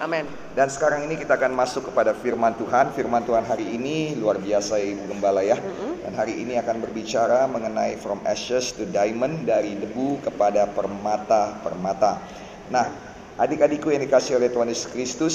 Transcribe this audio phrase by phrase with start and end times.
[0.00, 0.24] Amin.
[0.56, 2.88] Dan sekarang ini kita akan masuk kepada firman Tuhan.
[2.96, 5.60] Firman Tuhan hari ini luar biasa Ibu Gembala ya.
[6.00, 12.16] Dan hari ini akan berbicara mengenai from ashes to diamond dari debu kepada permata-permata.
[12.72, 12.88] Nah,
[13.36, 15.34] adik-adikku yang dikasih oleh Tuhan Yesus Kristus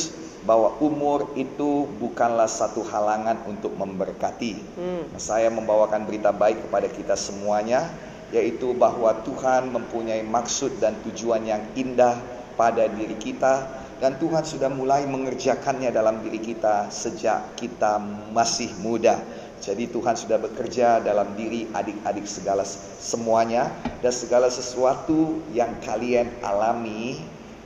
[0.50, 4.66] bahwa umur itu bukanlah satu halangan untuk memberkati.
[5.14, 7.86] Nah, Saya membawakan berita baik kepada kita semuanya
[8.34, 12.18] yaitu bahwa Tuhan mempunyai maksud dan tujuan yang indah
[12.58, 18.00] pada diri kita dan Tuhan sudah mulai mengerjakannya dalam diri kita sejak kita
[18.36, 19.20] masih muda.
[19.64, 22.68] Jadi Tuhan sudah bekerja dalam diri adik-adik segala
[23.02, 23.72] semuanya
[24.04, 27.18] dan segala sesuatu yang kalian alami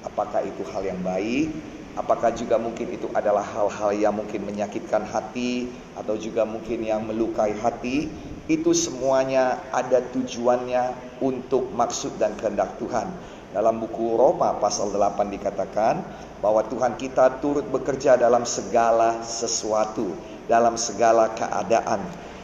[0.05, 1.51] apakah itu hal yang baik
[1.99, 5.67] apakah juga mungkin itu adalah hal-hal yang mungkin menyakitkan hati
[5.99, 8.07] atau juga mungkin yang melukai hati
[8.47, 13.11] itu semuanya ada tujuannya untuk maksud dan kehendak Tuhan.
[13.49, 16.05] Dalam buku Roma pasal 8 dikatakan
[16.37, 20.13] bahwa Tuhan kita turut bekerja dalam segala sesuatu,
[20.45, 21.97] dalam segala keadaan.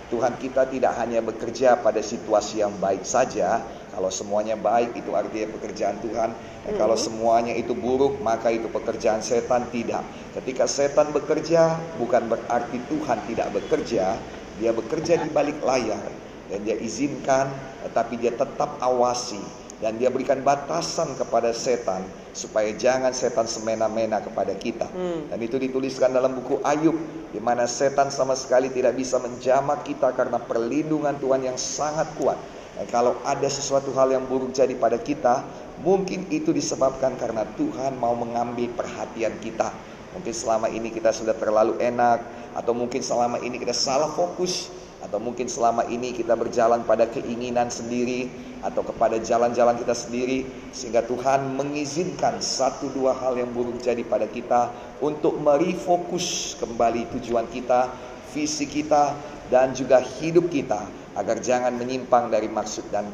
[0.10, 3.62] Tuhan kita tidak hanya bekerja pada situasi yang baik saja.
[3.94, 6.30] Kalau semuanya baik itu artinya pekerjaan Tuhan.
[6.66, 10.02] Dan kalau semuanya itu buruk maka itu pekerjaan setan tidak.
[10.34, 14.18] Ketika setan bekerja bukan berarti Tuhan tidak bekerja.
[14.58, 16.02] Dia bekerja di balik layar
[16.50, 17.50] dan dia izinkan
[17.86, 24.56] tetapi dia tetap awasi dan dia berikan batasan kepada setan supaya jangan setan semena-mena kepada
[24.56, 24.88] kita.
[25.28, 26.96] Dan itu dituliskan dalam buku Ayub
[27.32, 32.40] di mana setan sama sekali tidak bisa menjamak kita karena perlindungan Tuhan yang sangat kuat.
[32.76, 35.44] Dan kalau ada sesuatu hal yang buruk jadi pada kita,
[35.84, 39.72] mungkin itu disebabkan karena Tuhan mau mengambil perhatian kita.
[40.16, 42.24] Mungkin selama ini kita sudah terlalu enak
[42.56, 44.72] atau mungkin selama ini kita salah fokus
[45.06, 48.26] atau mungkin selama ini kita berjalan pada keinginan sendiri
[48.66, 54.26] atau kepada jalan-jalan kita sendiri sehingga Tuhan mengizinkan satu dua hal yang buruk jadi pada
[54.26, 54.74] kita
[55.06, 57.94] untuk merefokus kembali tujuan kita,
[58.34, 59.14] visi kita
[59.54, 63.06] dan juga hidup kita agar jangan menyimpang dari maksud dan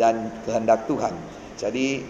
[0.00, 1.12] dan kehendak Tuhan.
[1.60, 2.00] Jadi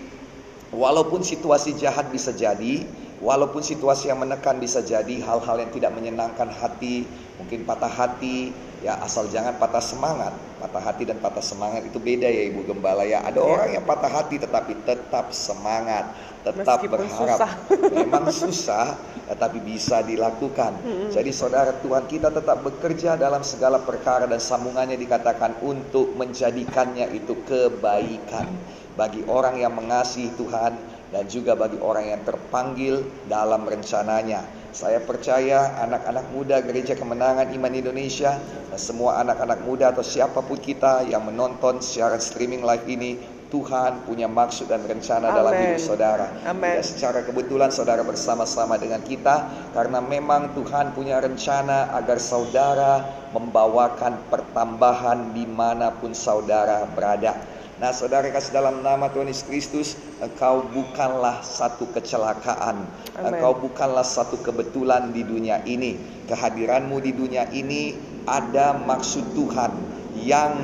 [0.70, 2.86] walaupun situasi jahat bisa jadi,
[3.18, 7.04] walaupun situasi yang menekan bisa jadi hal-hal yang tidak menyenangkan hati,
[7.36, 10.36] mungkin patah hati, ya asal jangan patah semangat.
[10.60, 13.24] Patah hati dan patah semangat itu beda ya Ibu Gembala ya.
[13.24, 16.12] Ada orang yang patah hati tetapi tetap semangat,
[16.44, 17.38] tetap Meskipun berharap.
[17.40, 17.52] susah.
[17.96, 18.86] Memang susah
[19.24, 20.76] tetapi bisa dilakukan.
[21.08, 27.40] Jadi saudara Tuhan kita tetap bekerja dalam segala perkara dan sambungannya dikatakan untuk menjadikannya itu
[27.48, 28.52] kebaikan
[28.94, 30.76] bagi orang yang mengasihi Tuhan
[31.08, 33.00] dan juga bagi orang yang terpanggil
[33.30, 34.63] dalam rencananya.
[34.74, 40.58] Saya percaya anak-anak muda Gereja Kemenangan Iman Indonesia dan semua anak-anak muda atau siapa pun
[40.58, 43.14] kita yang menonton siaran streaming live ini
[43.54, 45.78] Tuhan punya maksud dan rencana dalam Amen.
[45.78, 46.26] hidup saudara.
[46.42, 46.74] Amen.
[46.74, 54.26] Tidak secara kebetulan saudara bersama-sama dengan kita karena memang Tuhan punya rencana agar saudara membawakan
[54.26, 57.38] pertambahan di mana pun saudara berada.
[57.74, 59.88] Nah saudara kasih dalam nama Tuhan Yesus Kristus
[60.22, 62.86] Engkau bukanlah satu kecelakaan
[63.18, 63.34] Amen.
[63.34, 65.98] Engkau bukanlah satu kebetulan di dunia ini
[66.30, 67.94] Kehadiranmu di dunia ini
[68.30, 69.74] ada maksud Tuhan
[70.22, 70.54] yang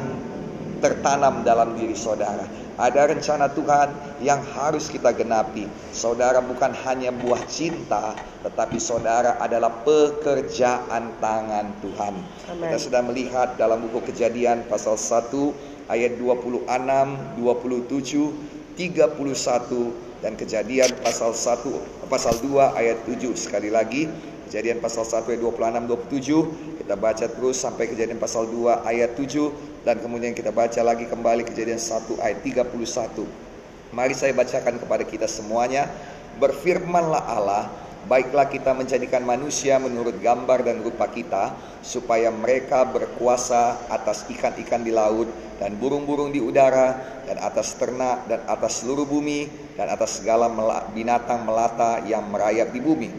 [0.78, 3.88] tertanam dalam diri saudara ada rencana Tuhan
[4.24, 5.68] yang harus kita genapi.
[5.92, 12.14] Saudara bukan hanya buah cinta, tetapi saudara adalah pekerjaan tangan Tuhan.
[12.48, 12.72] Amen.
[12.72, 21.34] Kita sudah melihat dalam buku Kejadian pasal 1 ayat 26, 27, 31 dan Kejadian pasal
[21.34, 24.06] 1 pasal 2 ayat 7 sekali lagi
[24.48, 29.84] Kejadian pasal 1 ayat 26 27 kita baca terus sampai Kejadian pasal 2 ayat 7
[29.84, 33.50] dan kemudian kita baca lagi kembali Kejadian 1 ayat 31
[33.90, 35.90] Mari saya bacakan kepada kita semuanya.
[36.38, 37.66] Berfirmanlah Allah
[38.00, 41.52] Baiklah kita menjadikan manusia menurut gambar dan rupa kita
[41.84, 45.28] Supaya mereka berkuasa atas ikan-ikan di laut
[45.60, 46.96] Dan burung-burung di udara
[47.28, 50.48] Dan atas ternak dan atas seluruh bumi Dan atas segala
[50.96, 53.10] binatang melata yang merayap di bumi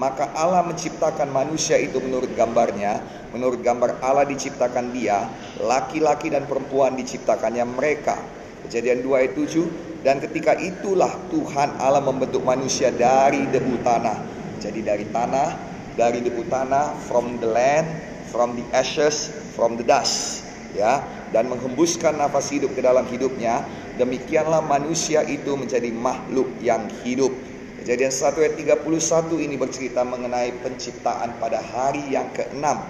[0.00, 3.04] Maka Allah menciptakan manusia itu menurut gambarnya
[3.36, 5.28] Menurut gambar Allah diciptakan dia
[5.60, 8.16] Laki-laki dan perempuan diciptakannya mereka
[8.64, 14.39] Kejadian 2 ayat 7 dan ketika itulah Tuhan Allah membentuk manusia dari debu tanah.
[14.60, 15.56] Jadi dari tanah,
[15.96, 17.88] dari debu tanah from the land,
[18.28, 20.44] from the ashes, from the dust,
[20.76, 21.00] ya,
[21.32, 23.64] dan menghembuskan nafas hidup ke dalam hidupnya.
[23.96, 27.32] Demikianlah manusia itu menjadi makhluk yang hidup.
[27.80, 28.54] Kejadian 1 ayat
[28.84, 32.84] 31 ini bercerita mengenai penciptaan pada hari yang keenam.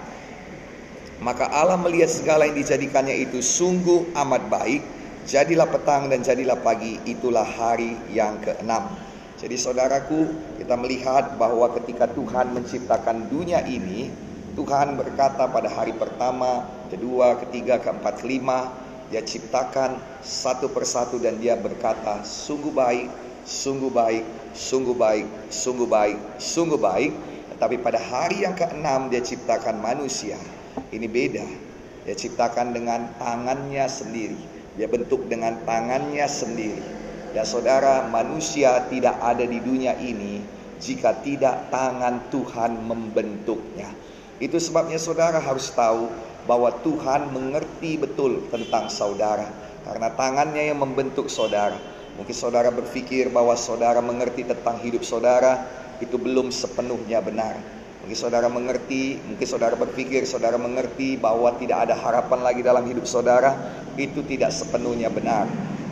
[1.23, 4.81] Maka Allah melihat segala yang dijadikannya itu sungguh amat baik.
[5.21, 9.10] Jadilah petang dan jadilah pagi, itulah hari yang keenam.
[9.41, 10.29] Jadi saudaraku,
[10.61, 14.13] kita melihat bahwa ketika Tuhan menciptakan dunia ini,
[14.53, 18.69] Tuhan berkata pada hari pertama, kedua, ketiga, keempat, kelima,
[19.09, 23.09] dia ciptakan satu persatu dan dia berkata, sungguh baik,
[23.41, 24.23] sungguh baik,
[24.53, 27.13] sungguh baik, sungguh baik, sungguh baik.
[27.57, 30.37] Tetapi pada hari yang keenam dia ciptakan manusia.
[30.93, 31.45] Ini beda.
[32.05, 34.37] Dia ciptakan dengan tangannya sendiri.
[34.77, 37.00] Dia bentuk dengan tangannya sendiri.
[37.31, 40.43] Dan saudara, manusia tidak ada di dunia ini
[40.81, 43.87] jika tidak tangan Tuhan membentuknya.
[44.41, 46.09] Itu sebabnya saudara harus tahu
[46.49, 49.45] bahwa Tuhan mengerti betul tentang saudara.
[49.85, 51.77] Karena tangannya yang membentuk saudara.
[52.17, 55.63] Mungkin saudara berpikir bahwa saudara mengerti tentang hidup saudara,
[56.01, 57.55] itu belum sepenuhnya benar.
[58.01, 63.05] Mungkin saudara mengerti, mungkin saudara berpikir saudara mengerti bahwa tidak ada harapan lagi dalam hidup
[63.05, 63.53] saudara,
[63.93, 65.45] itu tidak sepenuhnya benar.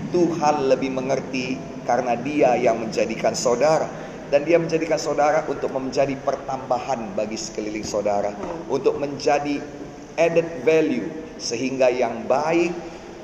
[0.10, 3.90] Tuhan lebih mengerti karena Dia yang menjadikan saudara
[4.30, 8.70] dan Dia menjadikan saudara untuk menjadi pertambahan bagi sekeliling saudara, hmm.
[8.70, 9.58] untuk menjadi
[10.20, 11.10] added value
[11.42, 12.76] sehingga yang baik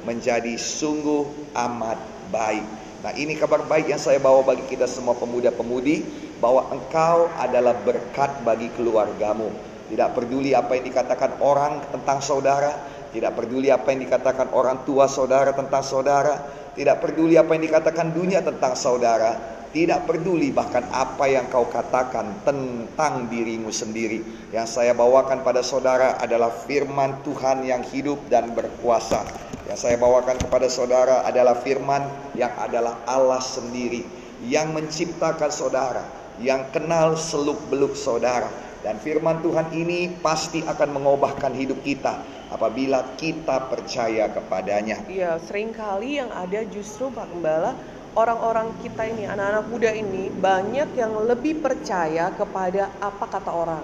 [0.08, 2.00] menjadi sungguh amat
[2.34, 2.66] baik.
[3.06, 6.02] Nah, ini kabar baik yang saya bawa bagi kita semua pemuda-pemudi
[6.42, 9.54] bahwa engkau adalah berkat bagi keluargamu.
[9.86, 12.74] Tidak peduli apa yang dikatakan orang tentang saudara,
[13.16, 16.36] tidak peduli apa yang dikatakan orang tua saudara tentang saudara,
[16.76, 19.40] tidak peduli apa yang dikatakan dunia tentang saudara,
[19.72, 24.20] tidak peduli bahkan apa yang kau katakan tentang dirimu sendiri.
[24.52, 29.24] Yang saya bawakan pada saudara adalah firman Tuhan yang hidup dan berkuasa.
[29.72, 32.04] Yang saya bawakan kepada saudara adalah firman
[32.36, 34.04] yang adalah Allah sendiri
[34.44, 36.04] yang menciptakan saudara
[36.44, 38.52] yang kenal seluk-beluk saudara.
[38.84, 45.04] Dan firman Tuhan ini pasti akan mengubahkan hidup kita apabila kita percaya kepadanya.
[45.12, 47.76] Iya, sering kali yang ada justru Pak Gembala,
[48.16, 53.84] orang-orang kita ini, anak-anak muda ini banyak yang lebih percaya kepada apa kata orang.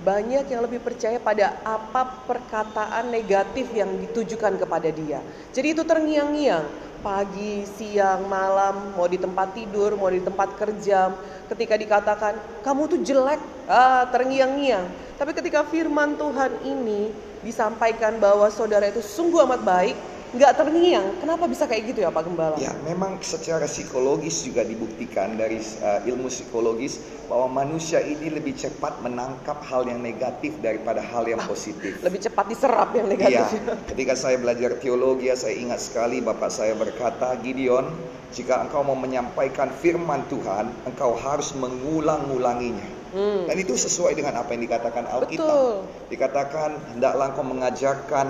[0.00, 5.20] Banyak yang lebih percaya pada apa perkataan negatif yang ditujukan kepada dia.
[5.52, 11.12] Jadi itu terngiang-ngiang pagi, siang, malam, mau di tempat tidur, mau di tempat kerja,
[11.52, 14.88] ketika dikatakan kamu tuh jelek, ah, terngiang-ngiang.
[15.20, 19.96] Tapi ketika firman Tuhan ini disampaikan bahwa saudara itu sungguh amat baik,
[20.30, 21.06] nggak terngiang.
[21.18, 22.56] Kenapa bisa kayak gitu ya Pak Gembala?
[22.62, 29.02] Ya, memang secara psikologis juga dibuktikan dari uh, ilmu psikologis bahwa manusia ini lebih cepat
[29.02, 31.98] menangkap hal yang negatif daripada hal yang positif.
[32.02, 33.58] Lebih cepat diserap yang negatif.
[33.58, 33.74] Iya.
[33.90, 37.90] Ketika saya belajar teologi, saya ingat sekali bapak saya berkata, Gideon,
[38.30, 42.99] jika engkau mau menyampaikan firman Tuhan, engkau harus mengulang-ulanginya.
[43.10, 43.50] Hmm.
[43.50, 45.86] Dan itu sesuai dengan apa yang dikatakan Alkitab.
[46.10, 48.26] Dikatakan hendaklah engkau mengajarkan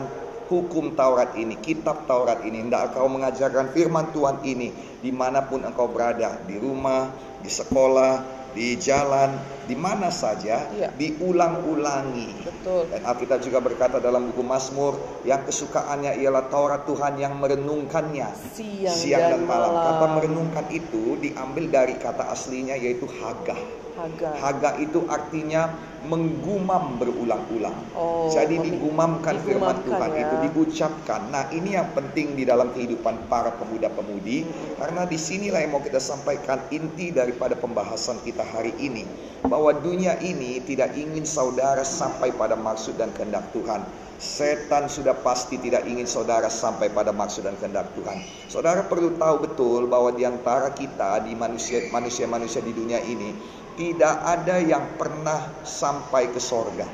[0.50, 5.62] hukum Taurat ini, kitab Taurat ini, hendak engkau mengajarkan firman Tuhan ini di mana pun
[5.62, 8.14] engkau berada, di rumah, di sekolah,
[8.52, 10.88] di jalan, di mana saja, ya.
[10.96, 12.44] diulang-ulangi.
[12.44, 12.88] Betul.
[12.88, 14.96] Dan Alkitab juga berkata dalam buku Mazmur,
[15.26, 19.70] yang kesukaannya ialah Taurat Tuhan yang merenungkannya siang, siang dan, dan malam.
[19.72, 19.86] malam.
[19.86, 23.80] Kata merenungkan itu diambil dari kata aslinya yaitu hagah.
[24.00, 24.30] Haga.
[24.40, 25.68] Haga itu artinya
[26.08, 27.76] menggumam berulang-ulang.
[27.92, 30.24] Oh, Jadi digumamkan firman Tuhan ya.
[30.24, 31.28] itu diucapkan.
[31.28, 34.80] Nah, ini yang penting di dalam kehidupan para pemuda-pemudi hmm.
[34.80, 39.04] karena di sinilah yang mau kita sampaikan inti daripada pembahasan kita hari ini
[39.50, 43.82] bahwa dunia ini tidak ingin saudara sampai pada maksud dan kehendak Tuhan.
[44.20, 48.22] Setan sudah pasti tidak ingin saudara sampai pada maksud dan kehendak Tuhan.
[48.46, 53.34] Saudara perlu tahu betul bahwa di antara kita di manusia manusia-manusia di dunia ini
[53.74, 56.84] tidak ada yang pernah sampai ke sorga.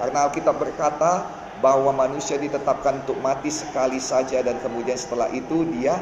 [0.00, 1.28] Karena Alkitab berkata
[1.60, 5.94] bahwa manusia ditetapkan untuk mati sekali saja dan kemudian setelah itu dia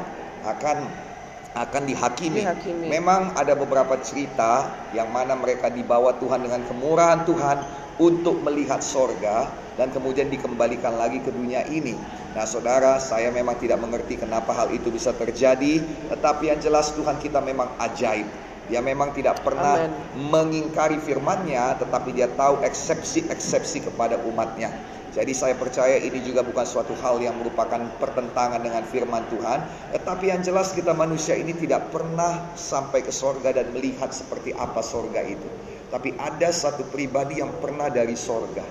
[0.47, 1.10] akan
[1.51, 2.47] akan dihakimi.
[2.47, 2.87] dihakimi.
[2.87, 7.57] Memang ada beberapa cerita yang mana mereka dibawa Tuhan dengan kemurahan Tuhan
[7.99, 11.95] untuk melihat sorga dan kemudian dikembalikan lagi ke dunia ini.
[12.31, 17.19] Nah saudara, saya memang tidak mengerti kenapa hal itu bisa terjadi, tetapi yang jelas Tuhan
[17.19, 18.50] kita memang ajaib.
[18.71, 20.31] Dia memang tidak pernah Amen.
[20.31, 24.71] mengingkari firman-Nya, tetapi dia tahu eksepsi-eksepsi kepada umatnya.
[25.11, 29.59] Jadi saya percaya ini juga bukan suatu hal yang merupakan pertentangan dengan firman Tuhan.
[29.91, 34.79] Tetapi yang jelas kita manusia ini tidak pernah sampai ke sorga dan melihat seperti apa
[34.79, 35.43] sorga itu.
[35.91, 38.63] Tapi ada satu pribadi yang pernah dari sorga.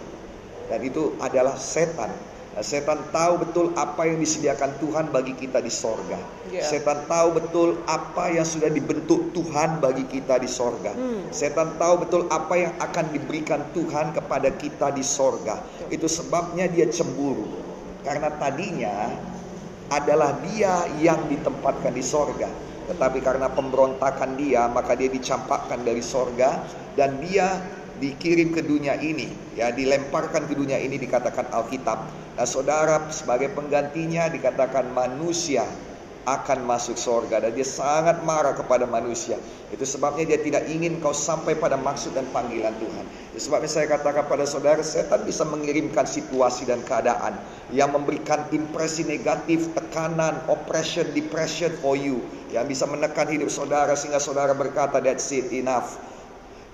[0.72, 2.08] Dan itu adalah setan.
[2.50, 6.18] Nah, setan tahu betul apa yang disediakan Tuhan bagi kita di sorga.
[6.50, 6.66] Yeah.
[6.66, 10.90] Setan tahu betul apa yang sudah dibentuk Tuhan bagi kita di sorga.
[10.90, 11.30] Hmm.
[11.30, 15.62] Setan tahu betul apa yang akan diberikan Tuhan kepada kita di sorga.
[15.94, 17.46] Itu sebabnya dia cemburu.
[18.02, 19.14] Karena tadinya
[19.86, 22.50] adalah dia yang ditempatkan di sorga.
[22.90, 26.66] Tetapi karena pemberontakan dia, maka dia dicampakkan dari sorga
[26.98, 27.62] dan dia
[28.00, 31.98] dikirim ke dunia ini, ya dilemparkan ke dunia ini dikatakan Alkitab.
[32.40, 35.68] Nah, saudara sebagai penggantinya dikatakan manusia
[36.28, 39.40] akan masuk sorga dan dia sangat marah kepada manusia.
[39.72, 43.04] Itu sebabnya dia tidak ingin kau sampai pada maksud dan panggilan Tuhan.
[43.32, 47.40] Itu sebabnya saya katakan pada saudara, setan bisa mengirimkan situasi dan keadaan
[47.72, 52.20] yang memberikan impresi negatif, tekanan, oppression, depression for you.
[52.52, 56.09] Yang bisa menekan hidup saudara sehingga saudara berkata, that's it, enough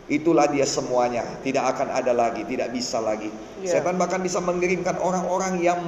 [0.06, 3.26] Itulah dia semuanya, tidak akan ada lagi, tidak bisa lagi.
[3.58, 3.82] Yeah.
[3.82, 5.82] Setan bahkan bisa mengirimkan orang-orang yang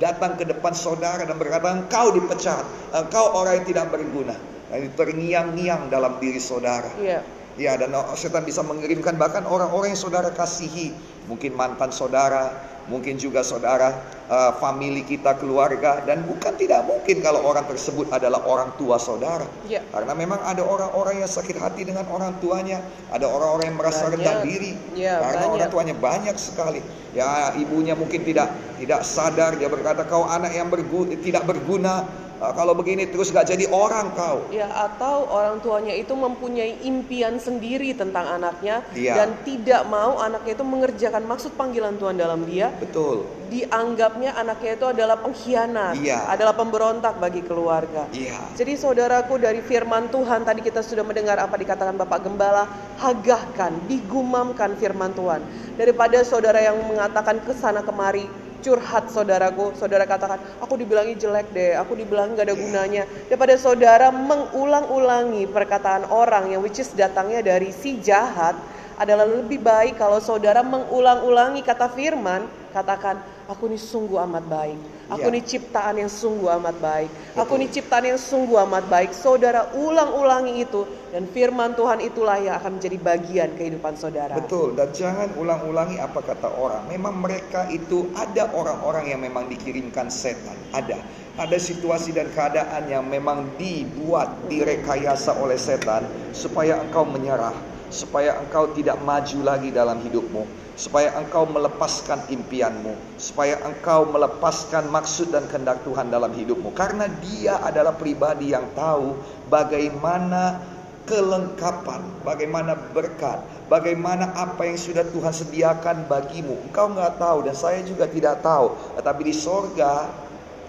[0.00, 2.64] datang ke depan saudara dan berkata, engkau dipecat,
[2.96, 4.32] engkau orang yang tidak berguna.
[4.72, 6.88] Dan terngiang-ngiang dalam diri saudara.
[6.96, 7.20] Yeah.
[7.54, 10.90] Ya, dan setan bisa mengirimkan bahkan orang-orang yang saudara kasihi,
[11.30, 12.50] mungkin mantan saudara,
[12.90, 13.94] mungkin juga saudara,
[14.28, 19.46] uh, family kita, keluarga, dan bukan tidak mungkin kalau orang tersebut adalah orang tua saudara.
[19.70, 19.80] Ya.
[19.88, 24.44] Karena memang ada orang-orang yang sakit hati dengan orang tuanya, ada orang-orang yang merasa rendah
[24.44, 25.54] diri, ya, karena banyak.
[25.56, 26.80] orang tuanya banyak sekali.
[27.14, 28.50] Ya, ibunya mungkin tidak
[28.82, 32.02] tidak sadar, dia berkata kau anak yang berguna, tidak berguna,
[32.44, 34.44] Ah, kalau begini terus gak jadi orang kau.
[34.52, 39.16] Ya atau orang tuanya itu mempunyai impian sendiri tentang anaknya ya.
[39.16, 42.68] dan tidak mau anaknya itu mengerjakan maksud panggilan Tuhan dalam dia.
[42.76, 43.24] Betul.
[43.48, 46.28] Dianggapnya anaknya itu adalah pengkhianat, ya.
[46.28, 48.04] adalah pemberontak bagi keluarga.
[48.12, 48.36] Ya.
[48.52, 52.68] Jadi saudaraku dari firman Tuhan tadi kita sudah mendengar apa dikatakan Bapak Gembala,
[53.00, 55.40] hagahkan, digumamkan firman Tuhan
[55.80, 61.76] daripada saudara yang mengatakan ke sana kemari curhat saudaraku, saudara katakan, aku dibilangi jelek deh,
[61.76, 63.04] aku dibilang gak ada gunanya.
[63.28, 68.56] Daripada saudara mengulang-ulangi perkataan orang yang which is datangnya dari si jahat,
[68.98, 74.78] adalah lebih baik kalau saudara mengulang-ulangi kata firman, katakan, aku ini sungguh amat baik.
[75.04, 77.10] Aku ini ciptaan yang sungguh amat baik.
[77.36, 79.12] Aku ini ciptaan yang sungguh amat baik.
[79.12, 84.32] Saudara ulang-ulangi itu dan firman Tuhan itulah yang akan menjadi bagian kehidupan saudara.
[84.40, 86.88] Betul, dan jangan ulang-ulangi apa kata orang.
[86.88, 90.96] Memang mereka itu ada orang-orang yang memang dikirimkan setan, ada.
[91.34, 98.74] Ada situasi dan keadaan yang memang dibuat, direkayasa oleh setan supaya engkau menyerah, supaya engkau
[98.74, 105.86] tidak maju lagi dalam hidupmu supaya engkau melepaskan impianmu, supaya engkau melepaskan maksud dan kehendak
[105.86, 106.74] Tuhan dalam hidupmu.
[106.74, 109.14] Karena dia adalah pribadi yang tahu
[109.46, 110.58] bagaimana
[111.06, 113.38] kelengkapan, bagaimana berkat,
[113.70, 116.58] bagaimana apa yang sudah Tuhan sediakan bagimu.
[116.70, 118.74] Engkau nggak tahu dan saya juga tidak tahu.
[118.98, 120.10] Tetapi di sorga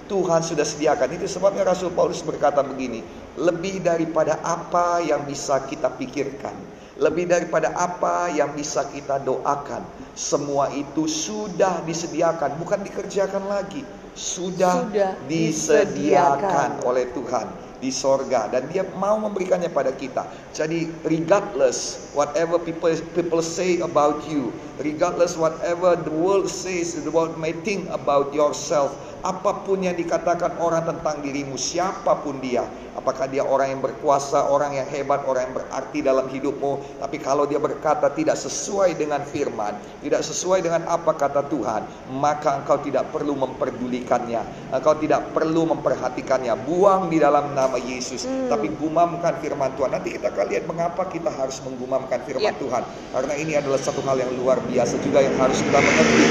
[0.06, 1.18] Tuhan sudah sediakan.
[1.18, 3.02] Itu sebabnya Rasul Paulus berkata begini,
[3.42, 9.84] lebih daripada apa yang bisa kita pikirkan lebih daripada apa yang bisa kita doakan.
[10.16, 13.84] Semua itu sudah disediakan, bukan dikerjakan lagi.
[14.16, 17.48] Sudah, sudah disediakan, disediakan oleh Tuhan
[17.84, 20.24] di sorga dan dia mau memberikannya pada kita.
[20.56, 27.36] Jadi regardless whatever people people say about you, regardless whatever the world says, the world
[27.36, 28.96] may think about yourself,
[29.26, 32.62] apa pun yang dikatakan orang tentang dirimu, siapa pun dia,
[32.96, 37.04] Apakah dia orang yang berkuasa, orang yang hebat, orang yang berarti dalam hidupmu.
[37.04, 41.84] Tapi kalau dia berkata tidak sesuai dengan firman, tidak sesuai dengan apa kata Tuhan,
[42.16, 44.72] maka engkau tidak perlu memperdulikannya.
[44.72, 46.56] Engkau tidak perlu memperhatikannya.
[46.64, 48.24] Buang di dalam nama Yesus.
[48.24, 48.48] Hmm.
[48.48, 49.92] Tapi gumamkan firman Tuhan.
[49.92, 52.64] Nanti kita akan lihat mengapa kita harus menggumamkan firman yeah.
[52.64, 52.84] Tuhan.
[53.12, 56.24] Karena ini adalah satu hal yang luar biasa juga yang harus kita mengerti.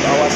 [0.00, 0.32] Bahwa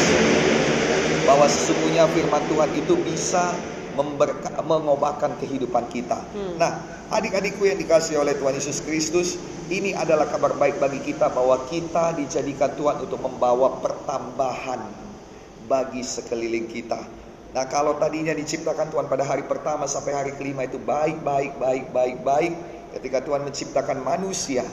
[1.25, 3.57] bahwa sesungguhnya firman Tuhan itu bisa
[3.97, 6.19] memberka, mengubahkan kehidupan kita.
[6.35, 6.59] Hmm.
[6.61, 6.83] Nah,
[7.15, 9.39] adik-adikku yang dikasih oleh Tuhan Yesus Kristus,
[9.73, 14.83] ini adalah kabar baik bagi kita bahwa kita dijadikan Tuhan untuk membawa pertambahan
[15.65, 17.01] bagi sekeliling kita.
[17.55, 21.85] Nah, kalau tadinya diciptakan Tuhan pada hari pertama sampai hari kelima itu baik, baik, baik,
[21.95, 22.53] baik, baik.
[22.99, 24.67] Ketika Tuhan menciptakan manusia,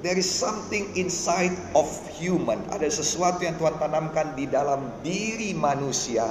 [0.00, 2.60] there is something inside of human.
[2.72, 6.24] Ada sesuatu yang Tuhan tanamkan di dalam diri manusia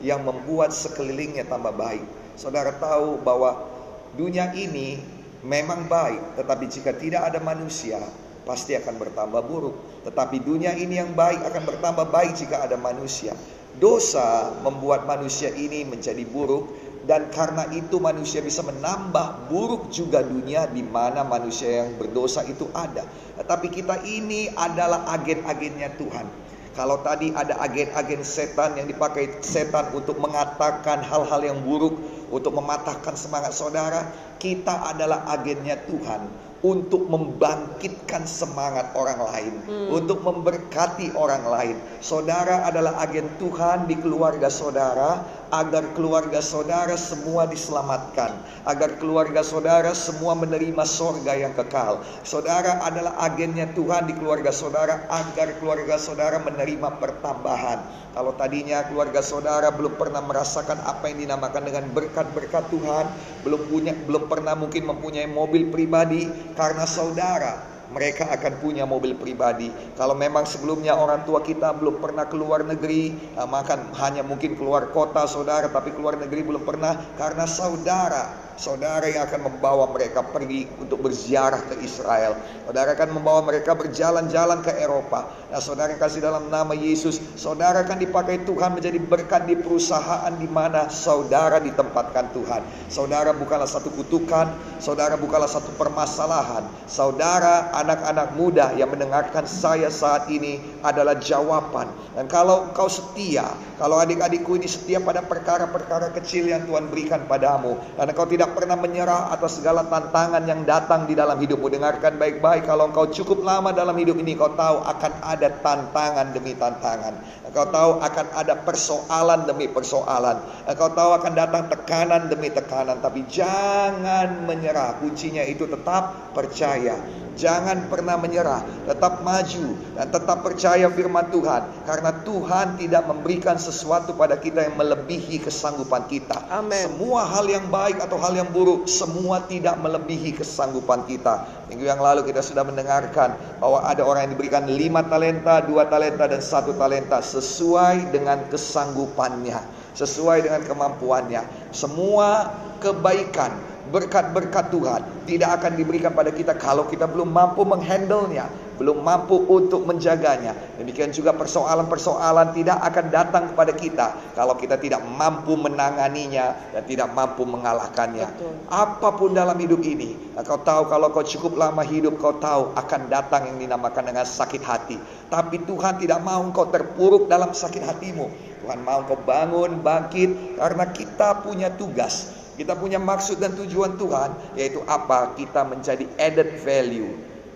[0.00, 2.04] yang membuat sekelilingnya tambah baik.
[2.40, 3.68] Saudara tahu bahwa
[4.16, 4.96] dunia ini
[5.44, 8.00] memang baik, tetapi jika tidak ada manusia,
[8.48, 9.76] pasti akan bertambah buruk.
[10.08, 13.36] Tetapi dunia ini yang baik akan bertambah baik jika ada manusia.
[13.76, 20.70] Dosa membuat manusia ini menjadi buruk dan karena itu manusia bisa menambah buruk juga dunia
[20.70, 23.02] di mana manusia yang berdosa itu ada.
[23.34, 26.30] Tetapi kita ini adalah agen-agennya Tuhan.
[26.70, 31.98] Kalau tadi ada agen-agen setan yang dipakai setan untuk mengatakan hal-hal yang buruk,
[32.30, 34.06] untuk mematahkan semangat saudara,
[34.38, 39.88] kita adalah agennya Tuhan untuk membangkitkan semangat orang lain, hmm.
[39.96, 41.76] untuk memberkati orang lain.
[42.04, 48.34] Saudara adalah agen Tuhan di keluarga saudara, agar keluarga saudara semua diselamatkan,
[48.66, 52.02] agar keluarga saudara semua menerima sorga yang kekal.
[52.22, 58.10] Saudara adalah agennya Tuhan di keluarga saudara agar keluarga saudara menerima pertambahan.
[58.10, 63.06] Kalau tadinya keluarga saudara belum pernah merasakan apa yang dinamakan dengan berkat-berkat Tuhan,
[63.46, 66.26] belum punya belum pernah mungkin mempunyai mobil pribadi
[66.58, 69.70] karena saudara mereka akan punya mobil pribadi.
[69.98, 74.90] Kalau memang sebelumnya orang tua kita belum pernah keluar negeri, eh, maka hanya mungkin keluar
[74.94, 80.68] kota saudara, tapi keluar negeri belum pernah karena saudara Saudara yang akan membawa mereka pergi
[80.76, 82.36] untuk berziarah ke Israel.
[82.68, 85.32] Saudara akan membawa mereka berjalan-jalan ke Eropa.
[85.48, 90.44] Nah, saudara kasih dalam nama Yesus, saudara akan dipakai Tuhan menjadi berkat di perusahaan di
[90.44, 92.60] mana saudara ditempatkan Tuhan.
[92.92, 96.68] Saudara bukanlah satu kutukan, saudara bukanlah satu permasalahan.
[96.84, 101.88] Saudara anak-anak muda yang mendengarkan saya saat ini adalah jawaban.
[102.12, 107.80] Dan kalau kau setia, kalau adik-adikku ini setia pada perkara-perkara kecil yang Tuhan berikan padamu,
[107.96, 111.70] dan kau tidak pernah menyerah atas segala tantangan yang datang di dalam hidupmu.
[111.70, 116.52] Dengarkan baik-baik, kalau engkau cukup lama dalam hidup ini, kau tahu akan ada tantangan demi
[116.58, 117.14] tantangan.
[117.46, 120.42] Engkau tahu akan ada persoalan demi persoalan.
[120.68, 125.02] Engkau tahu akan datang tekanan demi tekanan, tapi jangan menyerah.
[125.02, 126.98] Kuncinya itu tetap percaya.
[127.40, 134.12] Jangan pernah menyerah, tetap maju dan tetap percaya firman Tuhan karena Tuhan tidak memberikan sesuatu
[134.12, 136.36] pada kita yang melebihi kesanggupan kita.
[136.52, 136.84] Amin.
[136.84, 141.66] Semua hal yang baik atau hal yang buruk semua tidak melebihi kesanggupan kita.
[141.70, 146.26] Minggu yang lalu kita sudah mendengarkan bahwa ada orang yang diberikan lima talenta, dua talenta
[146.26, 149.58] dan satu talenta sesuai dengan kesanggupannya,
[149.94, 151.72] sesuai dengan kemampuannya.
[151.74, 152.50] Semua
[152.82, 153.54] kebaikan
[153.90, 158.46] berkat-berkat Tuhan tidak akan diberikan pada kita kalau kita belum mampu menghandlenya,
[158.80, 160.56] belum mampu untuk menjaganya.
[160.80, 167.12] Demikian juga persoalan-persoalan tidak akan datang kepada kita kalau kita tidak mampu menanganinya dan tidak
[167.12, 168.24] mampu mengalahkannya.
[168.24, 168.56] Betul.
[168.72, 173.12] Apa pun dalam hidup ini, kau tahu kalau kau cukup lama hidup, kau tahu akan
[173.12, 174.96] datang yang dinamakan dengan sakit hati.
[175.28, 178.26] Tapi Tuhan tidak mau kau terpuruk dalam sakit hatimu.
[178.64, 184.52] Tuhan mau kau bangun, bangkit karena kita punya tugas kita punya maksud dan tujuan Tuhan,
[184.52, 185.32] yaitu apa?
[185.32, 187.08] Kita menjadi added value,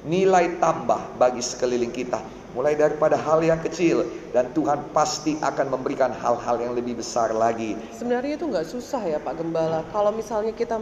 [0.04, 2.20] nilai tambah bagi sekeliling kita.
[2.54, 7.74] Mulai daripada hal yang kecil dan Tuhan pasti akan memberikan hal-hal yang lebih besar lagi.
[7.98, 9.82] Sebenarnya itu nggak susah ya Pak Gembala.
[9.90, 10.78] Kalau misalnya kita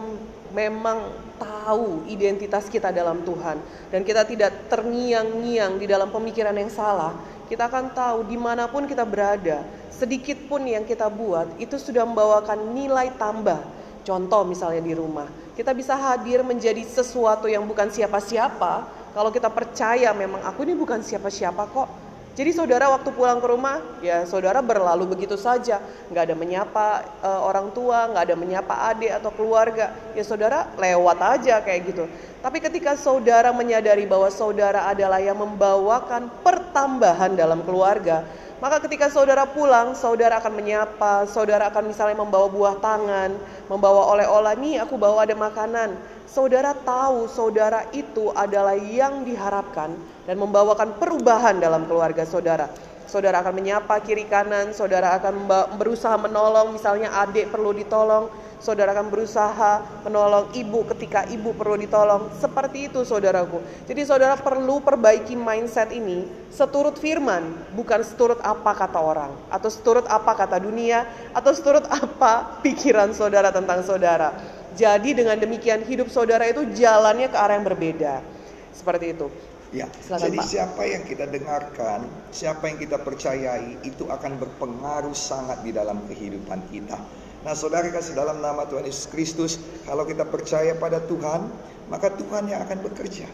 [0.52, 1.08] memang
[1.40, 3.56] tahu identitas kita dalam Tuhan
[3.88, 7.16] dan kita tidak terngiang-ngiang di dalam pemikiran yang salah,
[7.48, 12.04] kita akan tahu di mana pun kita berada, sedikit pun yang kita buat itu sudah
[12.04, 13.64] membawakan nilai tambah
[14.02, 20.10] Contoh misalnya di rumah, kita bisa hadir menjadi sesuatu yang bukan siapa-siapa kalau kita percaya
[20.16, 21.88] memang aku ini bukan siapa-siapa kok.
[22.32, 27.44] Jadi saudara waktu pulang ke rumah, ya saudara berlalu begitu saja, nggak ada menyapa uh,
[27.44, 32.08] orang tua, nggak ada menyapa adik atau keluarga, ya saudara lewat aja kayak gitu.
[32.40, 38.24] Tapi ketika saudara menyadari bahwa saudara adalah yang membawakan pertambahan dalam keluarga,
[38.62, 43.34] maka ketika saudara pulang, saudara akan menyapa, saudara akan misalnya membawa buah tangan,
[43.66, 45.98] membawa oleh-oleh, nih aku bawa ada makanan.
[46.30, 49.90] Saudara tahu saudara itu adalah yang diharapkan
[50.30, 52.70] dan membawakan perubahan dalam keluarga saudara.
[53.10, 58.30] Saudara akan menyapa kiri kanan, saudara akan berusaha menolong, misalnya adik perlu ditolong,
[58.62, 62.30] saudara akan berusaha menolong ibu ketika ibu perlu ditolong.
[62.38, 63.58] Seperti itu saudaraku.
[63.90, 67.42] Jadi saudara perlu perbaiki mindset ini seturut firman,
[67.74, 73.50] bukan seturut apa kata orang, atau seturut apa kata dunia, atau seturut apa pikiran saudara
[73.50, 74.30] tentang saudara.
[74.78, 78.24] Jadi dengan demikian hidup saudara itu jalannya ke arah yang berbeda.
[78.72, 79.28] Seperti itu.
[79.72, 80.48] Ya, Silakan, jadi Pak.
[80.52, 86.60] siapa yang kita dengarkan, siapa yang kita percayai itu akan berpengaruh sangat di dalam kehidupan
[86.68, 87.00] kita.
[87.42, 91.50] Nah saudara kasih dalam nama Tuhan Yesus Kristus Kalau kita percaya pada Tuhan
[91.90, 93.26] Maka Tuhan yang akan bekerja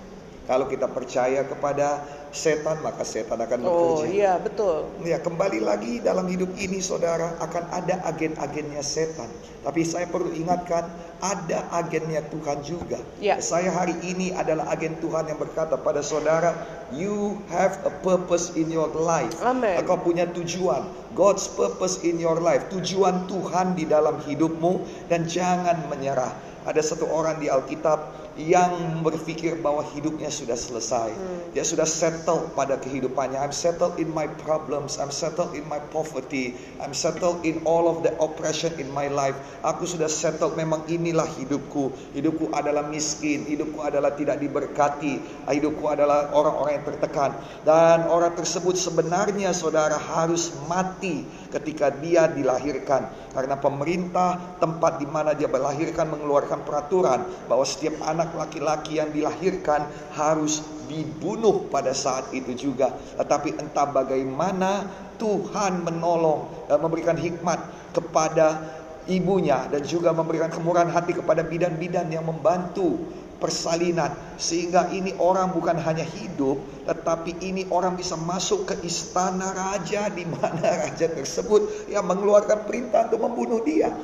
[0.48, 2.00] Kalau kita percaya kepada
[2.32, 3.76] setan Maka setan akan oh, bekerja.
[3.76, 4.88] Oh iya betul.
[5.04, 9.28] Ya kembali lagi dalam hidup ini saudara Akan ada agen-agennya setan.
[9.60, 10.88] Tapi saya perlu ingatkan
[11.20, 12.96] Ada agennya Tuhan juga.
[13.20, 13.44] Ya.
[13.44, 16.56] Saya hari ini adalah agen Tuhan yang berkata pada saudara
[16.88, 19.36] You have a purpose in your life.
[19.44, 19.84] Amen.
[19.84, 20.88] Kau punya tujuan.
[21.12, 24.88] God's purpose in your life, tujuan Tuhan di dalam hidupmu.
[25.12, 26.32] Dan jangan menyerah.
[26.68, 31.10] Ada satu orang di Alkitab yang berpikir bahwa hidupnya sudah selesai.
[31.10, 31.56] Hmm.
[31.56, 33.38] Dia sudah set settled pada kehidupannya.
[33.38, 34.98] I'm settled in my problems.
[34.98, 36.58] I'm settled in my poverty.
[36.82, 39.38] I'm settled in all of the oppression in my life.
[39.62, 41.94] Aku sudah settled memang inilah hidupku.
[42.18, 43.46] Hidupku adalah miskin.
[43.46, 45.46] Hidupku adalah tidak diberkati.
[45.46, 47.30] Hidupku adalah orang-orang yang tertekan.
[47.62, 51.22] Dan orang tersebut sebenarnya saudara harus mati
[51.54, 53.30] ketika dia dilahirkan.
[53.30, 59.86] Karena pemerintah tempat di mana dia melahirkan mengeluarkan peraturan bahwa setiap anak laki-laki yang dilahirkan
[60.14, 62.94] harus dibunuh pada saat itu juga.
[63.20, 67.58] Tetapi entah bagaimana Tuhan menolong dan memberikan hikmat
[67.92, 68.62] kepada
[69.08, 73.00] ibunya dan juga memberikan kemurahan hati kepada bidan-bidan yang membantu
[73.38, 80.10] persalinan sehingga ini orang bukan hanya hidup tetapi ini orang bisa masuk ke istana raja
[80.10, 83.94] di mana raja tersebut yang mengeluarkan perintah untuk membunuh dia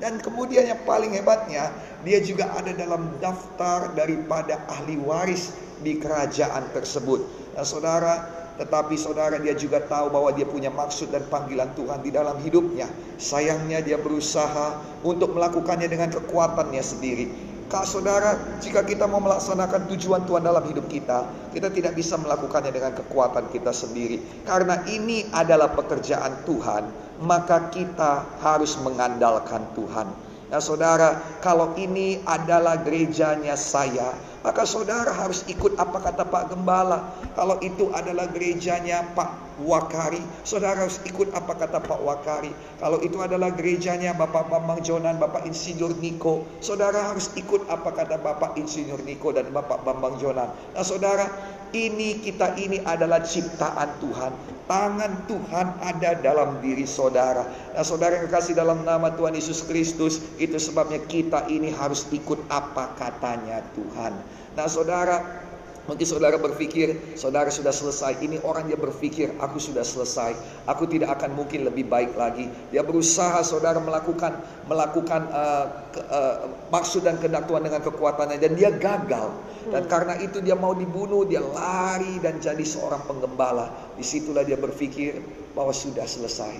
[0.00, 1.68] dan kemudian yang paling hebatnya
[2.02, 5.52] dia juga ada dalam daftar daripada ahli waris
[5.84, 7.20] di kerajaan tersebut.
[7.56, 8.14] Nah, saudara,
[8.56, 12.88] tetapi saudara dia juga tahu bahwa dia punya maksud dan panggilan Tuhan di dalam hidupnya.
[13.16, 17.26] Sayangnya dia berusaha untuk melakukannya dengan kekuatannya sendiri.
[17.70, 21.22] Kak saudara, jika kita mau melaksanakan tujuan Tuhan dalam hidup kita,
[21.54, 24.18] kita tidak bisa melakukannya dengan kekuatan kita sendiri.
[24.42, 30.08] Karena ini adalah pekerjaan Tuhan, maka kita harus mengandalkan Tuhan.
[30.50, 37.14] Nah saudara, kalau ini adalah gerejanya saya, maka saudara harus ikut apa kata Pak Gembala.
[37.38, 42.52] Kalau itu adalah gerejanya Pak Wakari, saudara harus ikut apa kata Pak Wakari.
[42.80, 48.16] Kalau itu adalah gerejanya Bapak Bambang Jonan, Bapak Insinyur Niko, saudara harus ikut apa kata
[48.20, 50.48] Bapak Insinyur Niko dan Bapak Bambang Jonan.
[50.72, 51.28] Nah saudara,
[51.70, 54.32] ini kita ini adalah ciptaan Tuhan.
[54.70, 57.42] Tangan Tuhan ada dalam diri saudara.
[57.74, 62.46] Nah saudara yang kasih dalam nama Tuhan Yesus Kristus, itu sebabnya kita ini harus ikut
[62.48, 64.14] apa katanya Tuhan.
[64.54, 65.49] Nah saudara,
[65.88, 68.20] Mungkin saudara berpikir, saudara sudah selesai.
[68.20, 70.36] Ini orang dia berpikir, aku sudah selesai.
[70.68, 72.52] Aku tidak akan mungkin lebih baik lagi.
[72.68, 74.38] Dia berusaha saudara melakukan
[74.68, 76.36] melakukan uh, ke, uh,
[76.68, 79.32] maksud dan kehendak Tuhan dengan kekuatannya dan dia gagal.
[79.72, 79.90] Dan hmm.
[79.90, 83.72] karena itu dia mau dibunuh, dia lari dan jadi seorang penggembala.
[83.96, 85.16] Di situlah dia berpikir
[85.56, 86.54] bahwa sudah selesai.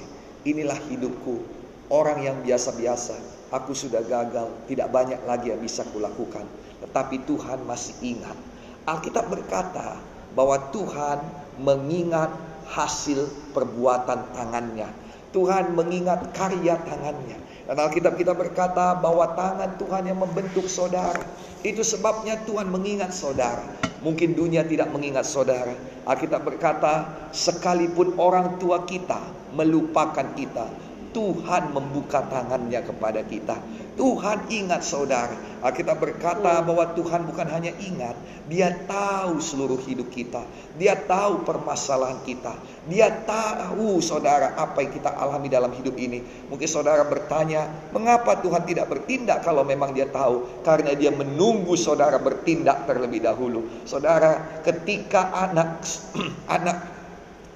[0.48, 1.60] Inilah hidupku.
[1.92, 3.20] Orang yang biasa-biasa.
[3.52, 4.48] Aku sudah gagal.
[4.64, 6.48] Tidak banyak lagi yang bisa kulakukan.
[6.80, 8.49] Tetapi Tuhan masih ingat
[8.88, 10.00] Alkitab berkata
[10.32, 11.18] bahwa Tuhan
[11.60, 12.32] mengingat
[12.70, 14.88] hasil perbuatan tangannya.
[15.30, 17.38] Tuhan mengingat karya tangannya.
[17.70, 21.22] Dan Alkitab kita berkata bahwa tangan Tuhan yang membentuk saudara.
[21.62, 23.62] Itu sebabnya Tuhan mengingat saudara.
[24.02, 25.76] Mungkin dunia tidak mengingat saudara.
[26.08, 29.20] Alkitab berkata, sekalipun orang tua kita
[29.54, 30.66] melupakan kita,
[31.12, 33.60] Tuhan membuka tangannya kepada kita.
[34.00, 35.36] Tuhan ingat saudara.
[35.60, 38.16] Kita berkata bahwa Tuhan bukan hanya ingat,
[38.48, 40.40] Dia tahu seluruh hidup kita.
[40.80, 42.56] Dia tahu permasalahan kita.
[42.88, 46.24] Dia tahu saudara apa yang kita alami dalam hidup ini.
[46.48, 50.64] Mungkin saudara bertanya, mengapa Tuhan tidak bertindak kalau memang Dia tahu?
[50.64, 53.84] Karena Dia menunggu saudara bertindak terlebih dahulu.
[53.84, 55.84] Saudara, ketika anak
[56.56, 56.99] anak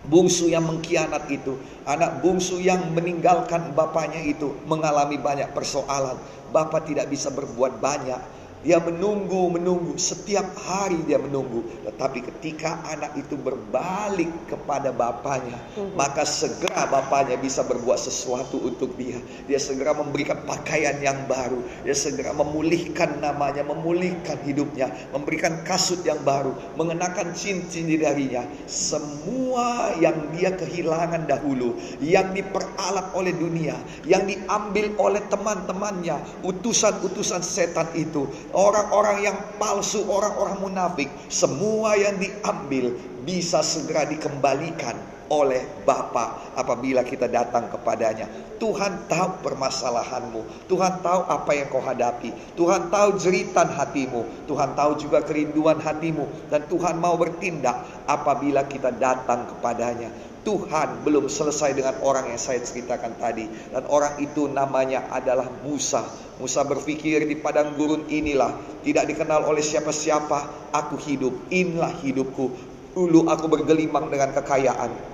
[0.08, 1.56] bungsu yang mengkhianat itu,
[1.88, 6.16] anak bungsu yang meninggalkan bapaknya itu mengalami banyak persoalan.
[6.52, 8.20] Bapak tidak bisa berbuat banyak
[8.64, 10.00] dia menunggu, menunggu.
[10.00, 11.60] Setiap hari dia menunggu.
[11.84, 15.92] Tetapi ketika anak itu berbalik kepada bapaknya, hmm.
[15.92, 19.20] maka segera bapaknya bisa berbuat sesuatu untuk dia.
[19.44, 21.60] Dia segera memberikan pakaian yang baru.
[21.84, 28.48] Dia segera memulihkan namanya, memulihkan hidupnya, memberikan kasut yang baru, mengenakan cincin di darinya.
[28.64, 33.76] Semua yang dia kehilangan dahulu, yang diperalat oleh dunia,
[34.08, 38.24] yang diambil oleh teman-temannya, utusan-utusan setan itu,
[38.54, 42.94] orang-orang yang palsu, orang-orang munafik, semua yang diambil
[43.26, 44.94] bisa segera dikembalikan
[45.32, 48.28] oleh Bapa apabila kita datang kepadanya.
[48.62, 54.94] Tuhan tahu permasalahanmu, Tuhan tahu apa yang kau hadapi, Tuhan tahu jeritan hatimu, Tuhan tahu
[54.96, 60.33] juga kerinduan hatimu dan Tuhan mau bertindak apabila kita datang kepadanya.
[60.44, 63.48] Tuhan belum selesai dengan orang yang saya ceritakan tadi.
[63.72, 66.04] Dan orang itu namanya adalah Musa.
[66.36, 68.84] Musa berpikir di padang gurun inilah.
[68.84, 70.70] Tidak dikenal oleh siapa-siapa.
[70.76, 71.48] Aku hidup.
[71.48, 72.52] Inilah hidupku.
[72.92, 75.13] Dulu aku bergelimang dengan kekayaan.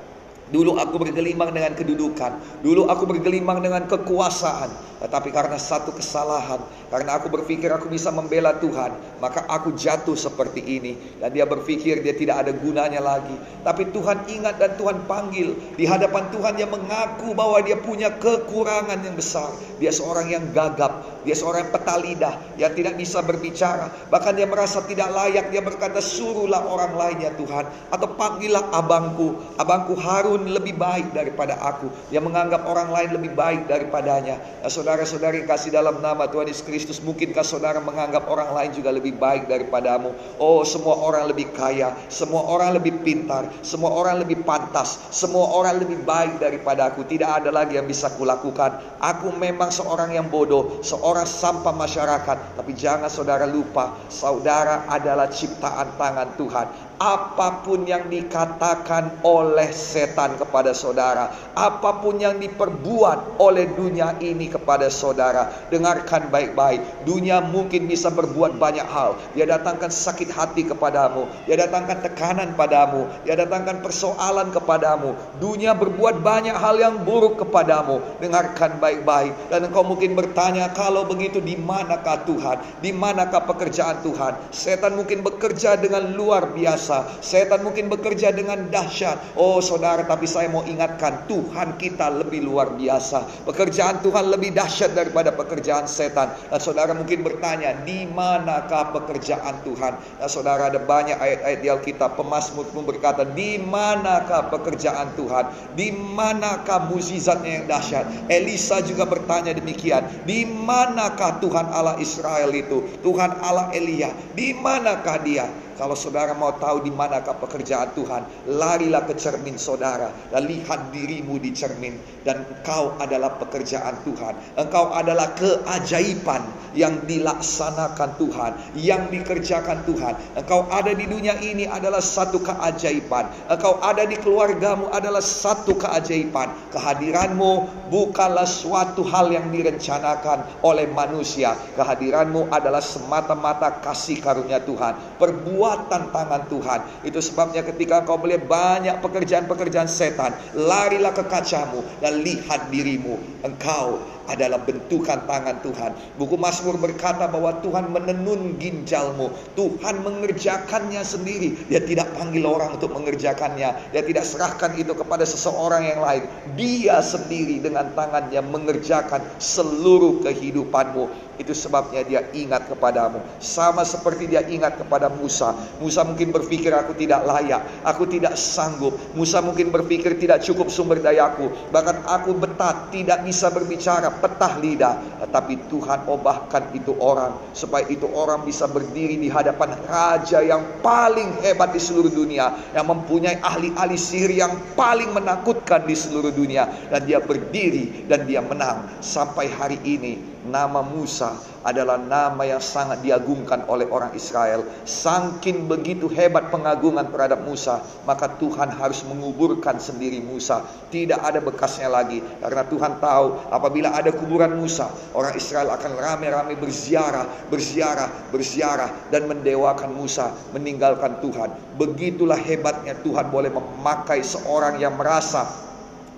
[0.51, 6.59] Dulu aku bergelimang dengan kedudukan, dulu aku bergelimang dengan kekuasaan, tetapi karena satu kesalahan,
[6.91, 8.91] karena aku berpikir aku bisa membela Tuhan,
[9.23, 10.99] maka aku jatuh seperti ini.
[11.23, 13.33] Dan dia berpikir dia tidak ada gunanya lagi.
[13.63, 19.07] Tapi Tuhan ingat dan Tuhan panggil di hadapan Tuhan dia mengaku bahwa dia punya kekurangan
[19.07, 19.55] yang besar.
[19.79, 23.89] Dia seorang yang gagap, dia seorang peta lidah yang tidak bisa berbicara.
[24.11, 29.57] Bahkan dia merasa tidak layak, dia berkata suruhlah orang lain ya Tuhan atau panggillah abangku,
[29.57, 31.93] abangku Harun pun lebih baik daripada aku.
[32.09, 34.41] Yang menganggap orang lain lebih baik daripadanya.
[34.65, 39.21] Nah, saudara-saudari kasih dalam nama Tuhan Yesus Kristus, mungkinkah saudara menganggap orang lain juga lebih
[39.21, 40.41] baik daripadamu?
[40.41, 45.77] Oh, semua orang lebih kaya, semua orang lebih pintar, semua orang lebih pantas, semua orang
[45.77, 47.05] lebih baik daripada aku.
[47.05, 48.97] Tidak ada lagi yang bisa kulakukan.
[48.97, 52.57] Aku memang seorang yang bodoh, seorang sampah masyarakat.
[52.57, 60.37] Tapi jangan saudara lupa, saudara adalah ciptaan tangan Tuhan apa pun yang dikatakan oleh setan
[60.37, 67.09] kepada saudara, apa pun yang diperbuat oleh dunia ini kepada saudara, dengarkan baik-baik.
[67.09, 69.17] Dunia mungkin bisa berbuat banyak hal.
[69.33, 75.17] Dia datangkan sakit hati kepadamu, dia datangkan tekanan padamu, dia datangkan persoalan kepadamu.
[75.41, 78.05] Dunia berbuat banyak hal yang buruk kepadamu.
[78.21, 82.61] Dengarkan baik-baik dan engkau mungkin bertanya, kalau begitu di manakah Tuhan?
[82.85, 84.37] Di manakah pekerjaan Tuhan?
[84.53, 87.23] Setan mungkin bekerja dengan luar biasa biasa.
[87.23, 89.39] Setan mungkin bekerja dengan dahsyat.
[89.39, 93.47] Oh saudara, tapi saya mau ingatkan Tuhan kita lebih luar biasa.
[93.47, 96.35] Pekerjaan Tuhan lebih dahsyat daripada pekerjaan setan.
[96.51, 99.95] Dan saudara mungkin bertanya, di manakah pekerjaan Tuhan?
[100.19, 102.19] Dan saudara ada banyak ayat-ayat di Alkitab.
[102.19, 105.77] Pemasmur pun berkata, di manakah pekerjaan Tuhan?
[105.79, 108.05] Di manakah mukjizatnya yang dahsyat?
[108.27, 110.03] Elisa juga bertanya demikian.
[110.27, 112.83] Di manakah Tuhan Allah Israel itu?
[113.05, 114.11] Tuhan Allah Elia.
[114.35, 115.47] Di manakah dia?
[115.81, 121.37] Kalau saudara mau tahu di manakah pekerjaan Tuhan, larilah ke cermin saudara dan lihat dirimu
[121.41, 124.35] di cermin dan engkau adalah pekerjaan Tuhan.
[124.61, 126.45] Engkau adalah keajaiban
[126.77, 130.15] yang dilaksanakan Tuhan, yang dikerjakan Tuhan.
[130.39, 133.51] Engkau ada di dunia ini adalah satu keajaiban.
[133.51, 136.53] Engkau ada di keluargamu adalah satu keajaiban.
[136.71, 137.53] Kehadiranmu
[137.91, 141.57] bukanlah suatu hal yang direncanakan oleh manusia.
[141.75, 145.19] Kehadiranmu adalah semata-mata kasih karunia Tuhan.
[145.19, 146.70] Perbuatan tangan Tuhan.
[147.03, 153.19] Itu sebabnya ketika kau melihat banyak pekerjaan-pekerjaan setan, larilah ke kacamu dan lihat dirimu.
[153.43, 153.99] Engkau
[154.31, 155.91] adalah bentukan tangan Tuhan.
[156.15, 159.35] Buku Mazmur berkata bahwa Tuhan menenun ginjalmu.
[159.59, 161.67] Tuhan mengerjakannya sendiri.
[161.67, 163.91] Dia tidak panggil orang untuk mengerjakannya.
[163.91, 166.25] Dia tidak serahkan itu kepada seseorang yang lain.
[166.55, 171.31] Dia sendiri dengan tangannya mengerjakan seluruh kehidupanmu.
[171.41, 173.25] Itu sebabnya dia ingat kepadamu.
[173.41, 175.57] Sama seperti dia ingat kepada Musa.
[175.81, 177.65] Musa mungkin berpikir aku tidak layak.
[177.81, 178.93] Aku tidak sanggup.
[179.17, 181.49] Musa mungkin berpikir tidak cukup sumber dayaku.
[181.73, 184.95] Bahkan aku betat, tidak bisa berbicara, petah lidah.
[185.25, 187.41] Tetapi Tuhan obahkan itu orang.
[187.57, 192.71] Supaya itu orang bisa berdiri di hadapan raja yang paling hebat di seluruh dunia.
[192.77, 196.69] Yang mempunyai ahli-ahli sihir yang paling menakutkan di seluruh dunia.
[196.93, 199.03] Dan dia berdiri dan dia menang.
[199.03, 204.65] Sampai hari ini Nama Musa adalah nama yang sangat diagungkan oleh orang Israel.
[204.89, 210.65] Sangkin begitu hebat pengagungan terhadap Musa, maka Tuhan harus menguburkan sendiri Musa.
[210.89, 212.25] Tidak ada bekasnya lagi.
[212.41, 219.29] Karena Tuhan tahu apabila ada kuburan Musa, orang Israel akan rame-rame berziarah, berziarah, berziarah dan
[219.29, 221.53] mendewakan Musa, meninggalkan Tuhan.
[221.77, 225.70] Begitulah hebatnya Tuhan boleh memakai seorang yang merasa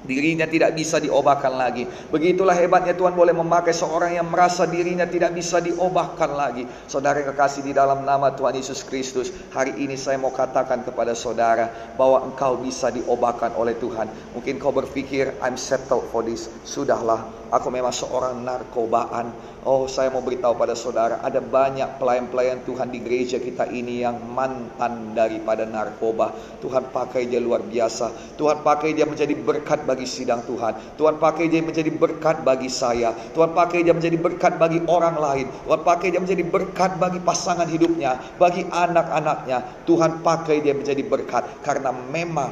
[0.03, 1.87] Dirinya tidak bisa diobahkan lagi.
[2.11, 6.67] Begitulah hebatnya Tuhan boleh memakai seorang yang merasa dirinya tidak bisa diobahkan lagi.
[6.91, 9.31] Saudara yang kekasih di dalam nama Tuhan Yesus Kristus.
[9.55, 14.11] Hari ini saya mau katakan kepada saudara bahwa engkau bisa diobahkan oleh Tuhan.
[14.35, 16.51] Mungkin kau berpikir I'm settled for this.
[16.67, 17.23] Sudahlah,
[17.55, 19.52] aku memang seorang narkobaan.
[19.63, 24.19] Oh, saya mau beritahu pada saudara, ada banyak pelayan-pelayan Tuhan di gereja kita ini yang
[24.35, 26.35] mantan daripada narkoba.
[26.59, 28.35] Tuhan pakai dia luar biasa.
[28.35, 30.99] Tuhan pakai dia menjadi berkat bagi sidang Tuhan.
[30.99, 33.15] Tuhan pakai dia menjadi berkat bagi saya.
[33.15, 35.47] Tuhan pakai dia menjadi berkat bagi orang lain.
[35.47, 39.87] Tuhan pakai dia menjadi berkat bagi pasangan hidupnya, bagi anak-anaknya.
[39.87, 42.51] Tuhan pakai dia menjadi berkat karena memang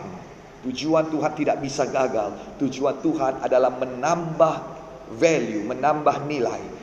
[0.63, 2.39] tujuan Tuhan tidak bisa gagal.
[2.63, 4.55] Tujuan Tuhan adalah menambah
[5.19, 6.79] value, menambah nilai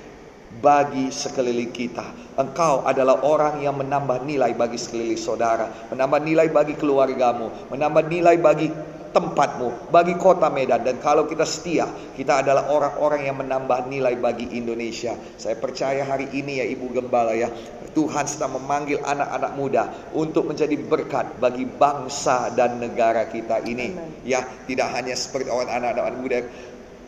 [0.62, 2.36] bagi sekeliling kita.
[2.38, 8.38] Engkau adalah orang yang menambah nilai bagi sekeliling saudara, menambah nilai bagi keluargamu, menambah nilai
[8.38, 8.69] bagi
[9.17, 10.86] tempatmu, bagi kota Medan.
[10.86, 15.17] Dan kalau kita setia, kita adalah orang-orang yang menambah nilai bagi Indonesia.
[15.41, 17.49] Saya percaya hari ini ya Ibu Gembala ya,
[17.97, 19.83] Tuhan sedang memanggil anak-anak muda
[20.13, 23.97] untuk menjadi berkat bagi bangsa dan negara kita ini.
[23.97, 24.21] Amen.
[24.21, 26.38] Ya, tidak hanya seperti orang anak-anak muda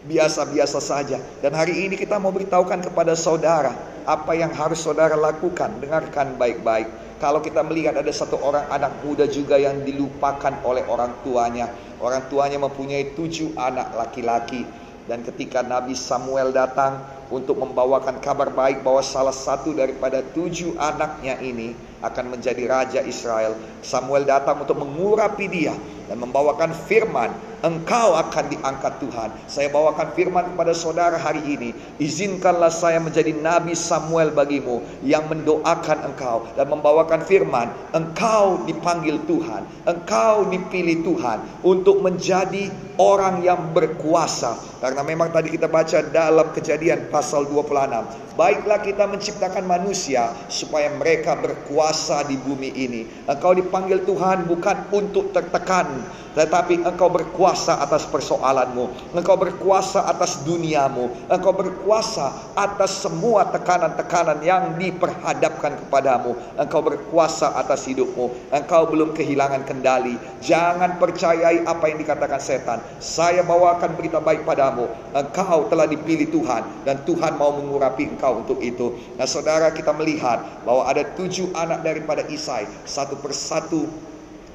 [0.07, 1.19] biasa-biasa saja.
[1.43, 3.75] Dan hari ini kita mau beritahukan kepada saudara
[4.07, 5.81] apa yang harus saudara lakukan.
[5.83, 6.87] Dengarkan baik-baik.
[7.19, 11.67] Kalau kita melihat ada satu orang anak muda juga yang dilupakan oleh orang tuanya.
[11.99, 14.63] Orang tuanya mempunyai tujuh anak laki-laki.
[15.03, 21.35] Dan ketika Nabi Samuel datang untuk membawakan kabar baik bahwa salah satu daripada tujuh anaknya
[21.43, 23.55] ini akan menjadi raja Israel.
[23.83, 25.75] Samuel datang untuk mengurapi dia
[26.09, 27.29] dan membawakan firman,
[27.61, 29.29] engkau akan diangkat Tuhan.
[29.45, 31.69] Saya bawakan firman kepada saudara hari ini,
[32.01, 39.61] izinkanlah saya menjadi nabi Samuel bagimu yang mendoakan engkau dan membawakan firman, engkau dipanggil Tuhan,
[39.85, 44.57] engkau dipilih Tuhan untuk menjadi orang yang berkuasa.
[44.79, 51.35] Karena memang tadi kita baca dalam kejadian pasal 26, Baiklah kita menciptakan manusia supaya mereka
[51.35, 51.88] berkuasa
[52.29, 53.01] di bumi ini.
[53.25, 56.05] Engkau dipanggil Tuhan bukan untuk tertekan,
[56.39, 59.11] tetapi engkau berkuasa atas persoalanmu.
[59.11, 61.11] Engkau berkuasa atas duniamu.
[61.27, 66.39] Engkau berkuasa atas semua tekanan-tekanan yang diperhadapkan kepadamu.
[66.55, 68.55] Engkau berkuasa atas hidupmu.
[68.55, 70.15] Engkau belum kehilangan kendali.
[70.39, 72.79] Jangan percayai apa yang dikatakan setan.
[73.03, 74.87] Saya bawakan berita baik padamu.
[75.11, 78.95] Engkau telah dipilih Tuhan dan Tuhan mau mengurapi engkau untuk itu.
[79.19, 82.63] Nah saudara kita melihat bahwa ada tujuh anak daripada Isai.
[82.87, 83.91] Satu persatu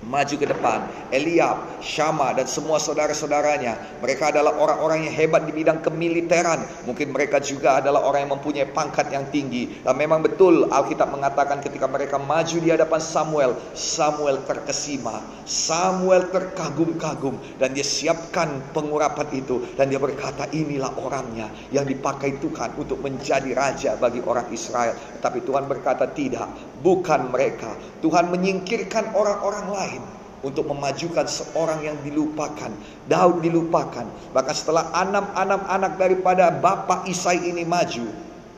[0.07, 0.87] maju ke depan.
[1.11, 4.01] Eliab, Syama dan semua saudara-saudaranya.
[4.05, 6.65] Mereka adalah orang-orang yang hebat di bidang kemiliteran.
[6.85, 9.83] Mungkin mereka juga adalah orang yang mempunyai pangkat yang tinggi.
[9.83, 15.25] Dan memang betul Alkitab mengatakan ketika mereka maju di hadapan Samuel, Samuel terkesima.
[15.45, 22.73] Samuel terkagum-kagum dan dia siapkan pengurapan itu dan dia berkata inilah orangnya yang dipakai Tuhan
[22.81, 24.97] untuk menjadi raja bagi orang Israel.
[25.21, 26.49] Tapi Tuhan berkata tidak,
[26.83, 27.77] bukan mereka.
[28.01, 30.03] Tuhan menyingkirkan orang-orang lain
[30.45, 32.69] untuk memajukan seorang yang dilupakan.
[33.09, 34.05] Daud dilupakan.
[34.37, 38.05] Bahkan setelah enam-enam anak daripada bapak Isai ini maju,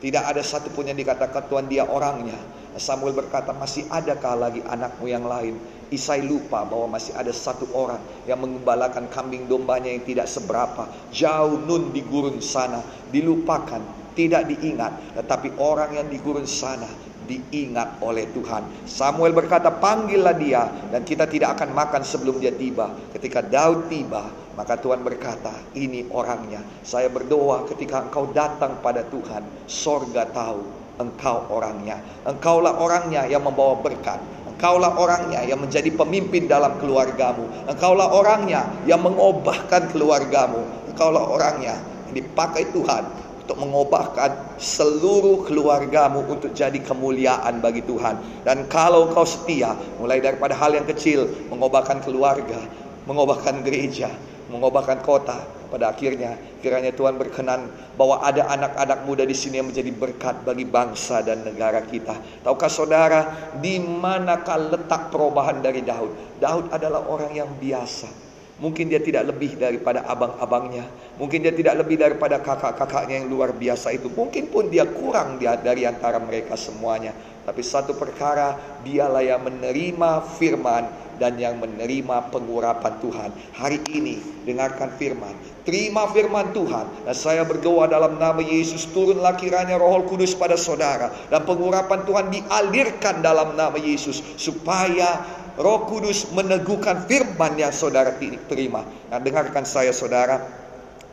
[0.02, 2.37] tidak ada satupun yang dikatakan Tuhan dia orangnya.
[2.76, 5.57] Samuel berkata, masih adakah lagi anakmu yang lain?
[5.88, 10.85] Isai lupa bahwa masih ada satu orang yang mengembalakan kambing dombanya yang tidak seberapa.
[11.09, 12.85] Jauh nun di gurun sana.
[13.09, 15.16] Dilupakan, tidak diingat.
[15.16, 16.90] Tetapi orang yang di gurun sana
[17.26, 18.86] diingat oleh Tuhan.
[18.86, 24.30] Samuel berkata, "Panggillah dia dan kita tidak akan makan sebelum dia tiba." Ketika Daud tiba,
[24.54, 31.44] maka Tuhan berkata, "Ini orangnya." Saya berdoa ketika engkau datang pada Tuhan, sorga tahu engkau
[31.52, 32.00] orangnya.
[32.24, 34.16] Engkaulah orangnya yang membawa berkat.
[34.48, 37.44] Engkaulah orangnya yang menjadi pemimpin dalam keluargamu.
[37.68, 40.64] Engkaulah orangnya yang mengubahkan keluargamu.
[40.88, 41.76] Engkaulah orangnya
[42.08, 43.04] yang dipakai Tuhan
[43.46, 48.42] untuk mengubahkan seluruh keluargamu untuk jadi kemuliaan bagi Tuhan.
[48.42, 52.59] Dan kalau kau setia, mulai daripada hal yang kecil, mengubahkan keluarga,
[53.06, 54.11] mengubahkan gereja,
[54.50, 59.94] mengubahkan kota, pada akhirnya kiranya Tuhan berkenan bahwa ada anak-anak muda di sini yang menjadi
[59.94, 62.18] berkat bagi bangsa dan negara kita.
[62.42, 63.20] Tahukah saudara
[63.62, 66.42] di manakah letak perubahan dari Daud?
[66.42, 68.25] Daud adalah orang yang biasa
[68.56, 70.88] Mungkin dia tidak lebih daripada abang-abangnya.
[71.20, 74.08] Mungkin dia tidak lebih daripada kakak-kakaknya yang luar biasa itu.
[74.08, 77.12] Mungkin pun dia kurang dari antara mereka semuanya.
[77.44, 80.88] Tapi satu perkara, dialah yang menerima firman
[81.20, 83.30] dan yang menerima pengurapan Tuhan.
[83.60, 85.36] Hari ini dengarkan firman.
[85.62, 87.06] Terima firman Tuhan.
[87.06, 91.12] Dan saya berdoa dalam nama Yesus turunlah kiranya roh kudus pada saudara.
[91.28, 94.24] Dan pengurapan Tuhan dialirkan dalam nama Yesus.
[94.40, 98.84] Supaya Roh Kudus meneguhkan firman yang saudara terima.
[99.08, 100.44] Nah, dengarkan saya saudara,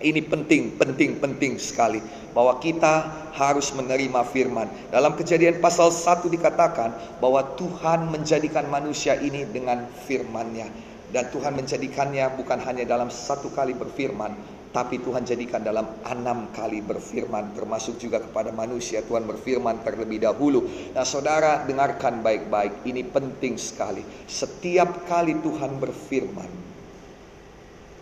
[0.03, 2.03] ini penting, penting, penting sekali
[2.35, 4.67] bahwa kita harus menerima firman.
[4.91, 10.67] Dalam Kejadian pasal 1 dikatakan bahwa Tuhan menjadikan manusia ini dengan firman-Nya
[11.15, 14.35] dan Tuhan menjadikannya bukan hanya dalam satu kali berfirman,
[14.73, 20.65] tapi Tuhan jadikan dalam enam kali berfirman termasuk juga kepada manusia Tuhan berfirman terlebih dahulu.
[20.97, 24.01] Nah saudara dengarkan baik-baik ini penting sekali.
[24.25, 26.49] Setiap kali Tuhan berfirman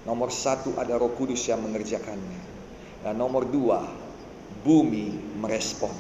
[0.08, 2.40] nomor satu ada roh kudus yang mengerjakannya.
[3.04, 3.84] Dan nomor dua
[4.64, 5.12] bumi
[5.44, 5.92] merespon.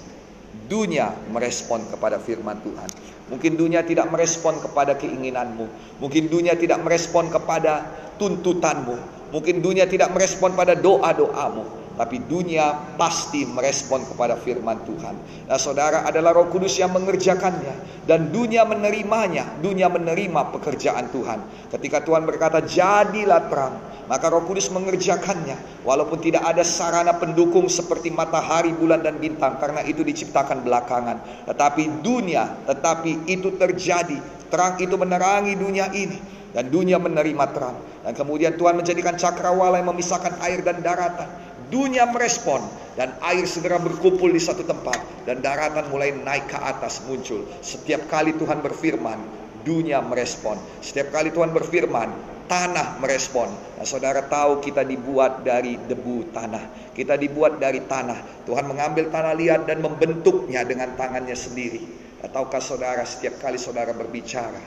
[0.71, 2.89] Dunia merespon kepada firman Tuhan.
[3.27, 5.99] Mungkin dunia tidak merespon kepada keinginanmu.
[5.99, 9.20] Mungkin dunia tidak merespon kepada tuntutanmu.
[9.31, 11.80] Mungkin dunia tidak merespon pada doa-doamu.
[11.99, 15.15] Tapi dunia pasti merespon kepada firman Tuhan.
[15.47, 19.59] Nah, saudara adalah Roh Kudus yang mengerjakannya dan dunia menerimanya.
[19.59, 21.69] Dunia menerima pekerjaan Tuhan.
[21.69, 23.75] Ketika Tuhan berkata, "Jadilah terang,"
[24.07, 29.83] maka Roh Kudus mengerjakannya walaupun tidak ada sarana pendukung seperti matahari, bulan dan bintang karena
[29.83, 31.47] itu diciptakan belakangan.
[31.51, 34.17] Tetapi dunia, tetapi itu terjadi.
[34.51, 36.19] Terang itu menerangi dunia ini
[36.51, 37.77] dan dunia menerima terang.
[38.03, 42.59] Dan kemudian Tuhan menjadikan cakrawala yang memisahkan air dan daratan dunia merespon
[42.99, 47.47] dan air segera berkumpul di satu tempat dan daratan mulai naik ke atas muncul.
[47.63, 49.17] Setiap kali Tuhan berfirman,
[49.63, 50.59] dunia merespon.
[50.83, 52.11] Setiap kali Tuhan berfirman,
[52.51, 53.47] tanah merespon.
[53.79, 56.91] Nah, saudara tahu kita dibuat dari debu tanah.
[56.91, 58.43] Kita dibuat dari tanah.
[58.43, 61.79] Tuhan mengambil tanah liat dan membentuknya dengan tangannya sendiri.
[62.21, 64.61] Ataukah saudara setiap kali saudara berbicara,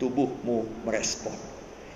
[0.00, 1.36] tubuhmu merespon.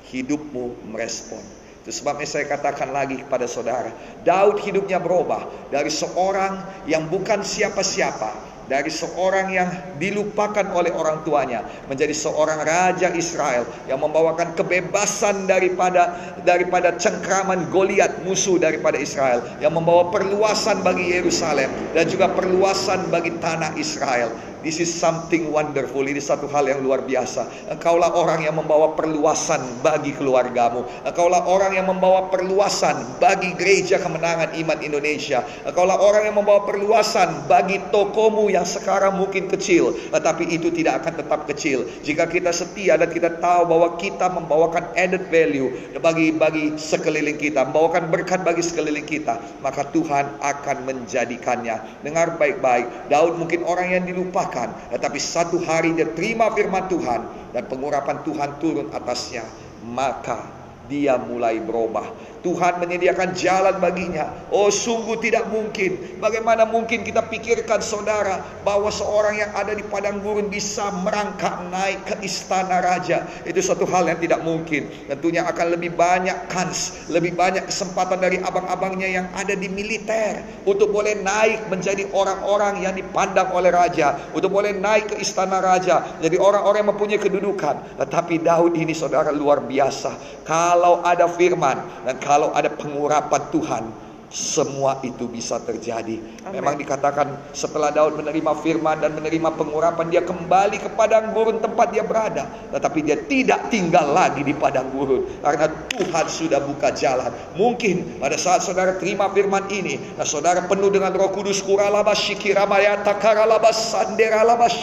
[0.05, 3.93] Hidupmu merespon itu sebabnya saya katakan lagi kepada saudara,
[4.25, 8.33] Daud hidupnya berubah dari seorang yang bukan siapa-siapa,
[8.65, 9.69] dari seorang yang
[10.01, 18.25] dilupakan oleh orang tuanya menjadi seorang raja Israel yang membawakan kebebasan daripada daripada cengkraman Goliat
[18.25, 24.33] musuh daripada Israel yang membawa perluasan bagi Yerusalem dan juga perluasan bagi tanah Israel
[24.65, 26.01] This is something wonderful.
[26.09, 27.69] Ini satu hal yang luar biasa.
[27.69, 30.89] Engkaulah orang yang membawa perluasan bagi keluargamu.
[31.05, 35.45] Engkaulah orang yang membawa perluasan bagi gereja kemenangan iman Indonesia.
[35.69, 39.93] Engkaulah orang yang membawa perluasan bagi tokomu yang sekarang mungkin kecil.
[40.09, 41.85] Tetapi itu tidak akan tetap kecil.
[42.01, 47.69] Jika kita setia dan kita tahu bahwa kita membawakan added value bagi bagi sekeliling kita.
[47.69, 49.61] Membawakan berkat bagi sekeliling kita.
[49.61, 52.01] Maka Tuhan akan menjadikannya.
[52.01, 53.13] Dengar baik-baik.
[53.13, 54.54] Daud mungkin orang yang dilupakan
[54.95, 59.43] tetapi satu hari dia terima firman Tuhan dan pengurapan Tuhan turun atasnya,
[59.83, 60.54] maka
[60.89, 62.35] dia mulai berubah.
[62.45, 64.29] Tuhan menyediakan jalan baginya.
[64.53, 66.21] Oh, sungguh tidak mungkin.
[66.21, 72.05] Bagaimana mungkin kita pikirkan saudara bahwa seorang yang ada di padang gurun bisa merangkak naik
[72.05, 73.25] ke istana raja.
[73.49, 74.93] Itu suatu hal yang tidak mungkin.
[75.09, 80.93] Tentunya akan lebih banyak kans, lebih banyak kesempatan dari abang-abangnya yang ada di militer untuk
[80.93, 86.37] boleh naik menjadi orang-orang yang dipandang oleh raja, untuk boleh naik ke istana raja, jadi
[86.37, 87.97] orang-orang yang mempunyai kedudukan.
[87.97, 90.45] Tetapi Daud ini saudara luar biasa.
[90.45, 93.85] Kalau ada firman dan kalau kalau ada pengurapan Tuhan
[94.31, 96.21] semua itu bisa terjadi.
[96.45, 96.61] Amen.
[96.61, 101.93] Memang dikatakan setelah Daud menerima firman dan menerima pengurapan dia kembali ke padang gurun tempat
[101.93, 102.47] dia berada.
[102.73, 107.31] Tetapi dia tidak tinggal lagi di padang gurun karena Tuhan sudah buka jalan.
[107.59, 111.63] Mungkin pada saat saudara terima firman ini, nah saudara penuh dengan Roh Kudus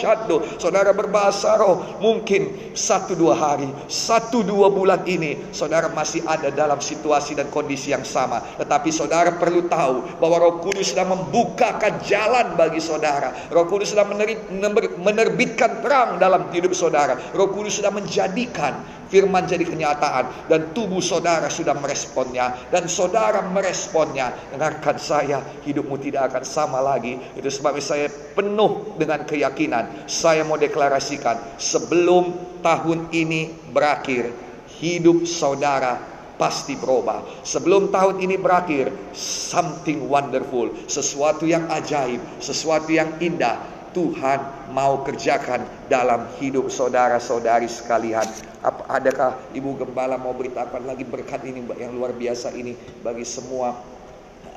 [0.02, 0.44] syaddo.
[0.58, 6.80] Saudara berbahasa roh, mungkin satu dua hari, satu dua bulan ini saudara masih ada dalam
[6.80, 8.42] situasi dan kondisi yang sama.
[8.58, 13.32] Tetapi saudara perlu tahu bahwa Roh Kudus sudah membukakan jalan bagi saudara.
[13.48, 14.04] Roh Kudus sudah
[14.98, 17.16] menerbitkan terang dalam hidup saudara.
[17.32, 24.32] Roh Kudus sudah menjadikan firman jadi kenyataan dan tubuh saudara sudah meresponnya dan saudara meresponnya.
[24.52, 27.20] Dengarkan saya, hidupmu tidak akan sama lagi.
[27.36, 30.08] Itu sebabnya saya penuh dengan keyakinan.
[30.08, 32.32] Saya mau deklarasikan sebelum
[32.64, 34.32] tahun ini berakhir,
[34.80, 36.11] hidup saudara
[36.42, 37.22] pasti berubah.
[37.46, 43.62] Sebelum tahun ini berakhir, something wonderful, sesuatu yang ajaib, sesuatu yang indah
[43.94, 48.24] Tuhan mau kerjakan dalam hidup saudara-saudari sekalian.
[48.64, 52.74] Apa, adakah Ibu Gembala mau beritakan lagi berkat ini yang luar biasa ini
[53.04, 53.76] bagi semua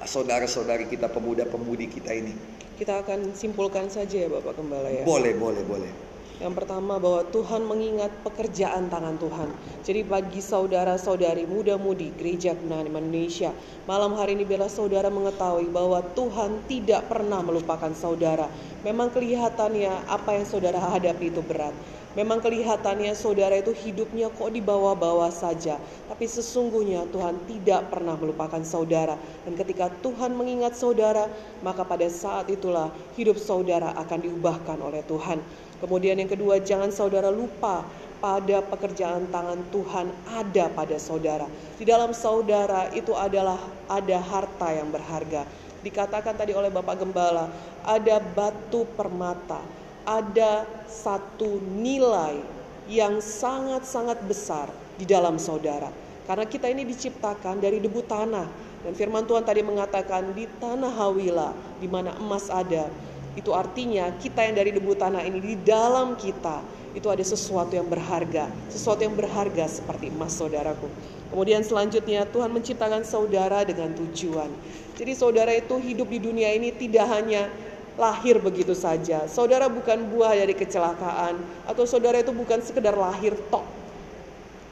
[0.08, 2.34] saudara-saudari kita pemuda-pemudi kita ini?
[2.80, 5.04] Kita akan simpulkan saja ya Bapak Gembala ya.
[5.04, 6.15] Boleh, boleh, boleh.
[6.36, 9.50] Yang pertama bahwa Tuhan mengingat pekerjaan tangan Tuhan.
[9.88, 13.56] Jadi bagi saudara-saudari muda-mudi gereja kemenangan Indonesia,
[13.88, 18.52] malam hari ini bila saudara mengetahui bahwa Tuhan tidak pernah melupakan saudara.
[18.84, 21.74] Memang kelihatannya apa yang saudara hadapi itu berat.
[22.16, 25.76] Memang kelihatannya saudara itu hidupnya kok di bawah-bawah saja.
[26.08, 29.20] Tapi sesungguhnya Tuhan tidak pernah melupakan saudara.
[29.44, 31.28] Dan ketika Tuhan mengingat saudara,
[31.60, 32.88] maka pada saat itulah
[33.20, 35.44] hidup saudara akan diubahkan oleh Tuhan.
[35.84, 37.84] Kemudian yang kedua, jangan saudara lupa
[38.24, 41.52] pada pekerjaan tangan Tuhan ada pada saudara.
[41.76, 43.60] Di dalam saudara itu adalah
[43.92, 45.44] ada harta yang berharga.
[45.84, 47.52] Dikatakan tadi oleh Bapak Gembala,
[47.86, 49.62] ada batu permata,
[50.06, 52.40] ada satu nilai
[52.86, 55.90] yang sangat-sangat besar di dalam saudara.
[56.26, 58.48] Karena kita ini diciptakan dari debu tanah.
[58.86, 62.86] Dan firman Tuhan tadi mengatakan di tanah Hawila, di mana emas ada,
[63.34, 66.62] itu artinya kita yang dari debu tanah ini di dalam kita
[66.96, 70.88] itu ada sesuatu yang berharga, sesuatu yang berharga seperti emas saudaraku.
[71.28, 74.48] Kemudian selanjutnya Tuhan menciptakan saudara dengan tujuan.
[74.96, 77.52] Jadi saudara itu hidup di dunia ini tidak hanya
[77.96, 79.28] lahir begitu saja.
[79.32, 83.64] Saudara bukan buah dari kecelakaan atau saudara itu bukan sekedar lahir tok.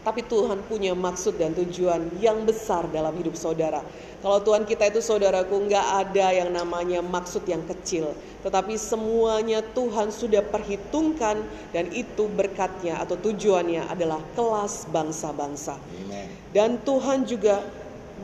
[0.04, 3.80] Tapi Tuhan punya maksud dan tujuan yang besar dalam hidup saudara.
[4.20, 8.12] Kalau Tuhan kita itu saudaraku nggak ada yang namanya maksud yang kecil.
[8.44, 11.40] Tetapi semuanya Tuhan sudah perhitungkan
[11.72, 15.80] dan itu berkatnya atau tujuannya adalah kelas bangsa-bangsa.
[16.52, 17.64] Dan Tuhan juga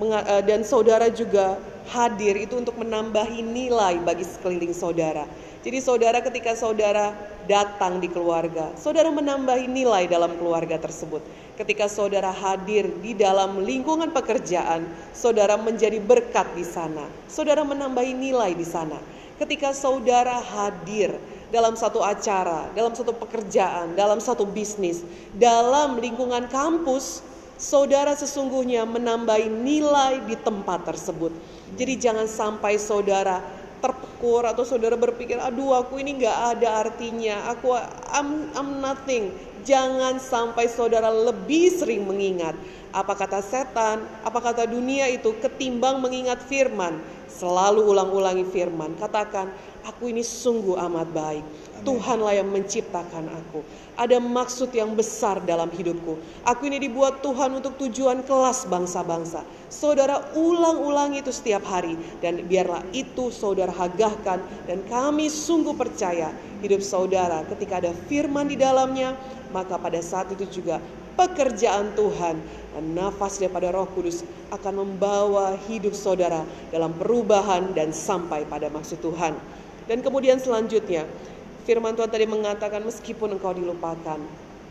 [0.03, 1.55] eh, dan saudara juga
[1.89, 5.25] hadir itu untuk menambahi nilai bagi sekeliling saudara.
[5.59, 7.11] Jadi saudara ketika saudara
[7.49, 11.19] datang di keluarga, saudara menambahi nilai dalam keluarga tersebut.
[11.59, 17.03] Ketika saudara hadir di dalam lingkungan pekerjaan, saudara menjadi berkat di sana.
[17.27, 18.95] Saudara menambahi nilai di sana.
[19.35, 21.19] Ketika saudara hadir
[21.51, 25.03] dalam satu acara, dalam satu pekerjaan, dalam satu bisnis,
[25.35, 27.19] dalam lingkungan kampus,
[27.59, 31.35] saudara sesungguhnya menambahi nilai di tempat tersebut.
[31.75, 33.41] Jadi jangan sampai saudara
[33.79, 37.71] terpekur atau saudara berpikir, aduh aku ini nggak ada artinya, aku
[38.11, 39.31] I'm, I'm nothing.
[39.63, 42.55] Jangan sampai saudara lebih sering mengingat
[42.89, 46.97] apa kata setan, apa kata dunia itu ketimbang mengingat firman.
[47.29, 49.53] Selalu ulang-ulangi firman, katakan,
[49.85, 51.45] aku ini sungguh amat baik.
[51.87, 53.63] Tuhanlah yang menciptakan aku.
[53.99, 56.15] Ada maksud yang besar dalam hidupku.
[56.47, 59.43] Aku ini dibuat Tuhan untuk tujuan kelas bangsa-bangsa.
[59.67, 64.39] Saudara ulang-ulang itu setiap hari dan biarlah itu saudara hagahkan
[64.71, 66.31] dan kami sungguh percaya
[66.63, 69.19] hidup saudara ketika ada firman di dalamnya
[69.51, 70.79] maka pada saat itu juga
[71.19, 72.39] pekerjaan Tuhan
[72.71, 74.23] dan nafas daripada Roh Kudus
[74.55, 79.35] akan membawa hidup saudara dalam perubahan dan sampai pada maksud Tuhan.
[79.91, 81.03] Dan kemudian selanjutnya
[81.69, 84.17] firman Tuhan tadi mengatakan meskipun engkau dilupakan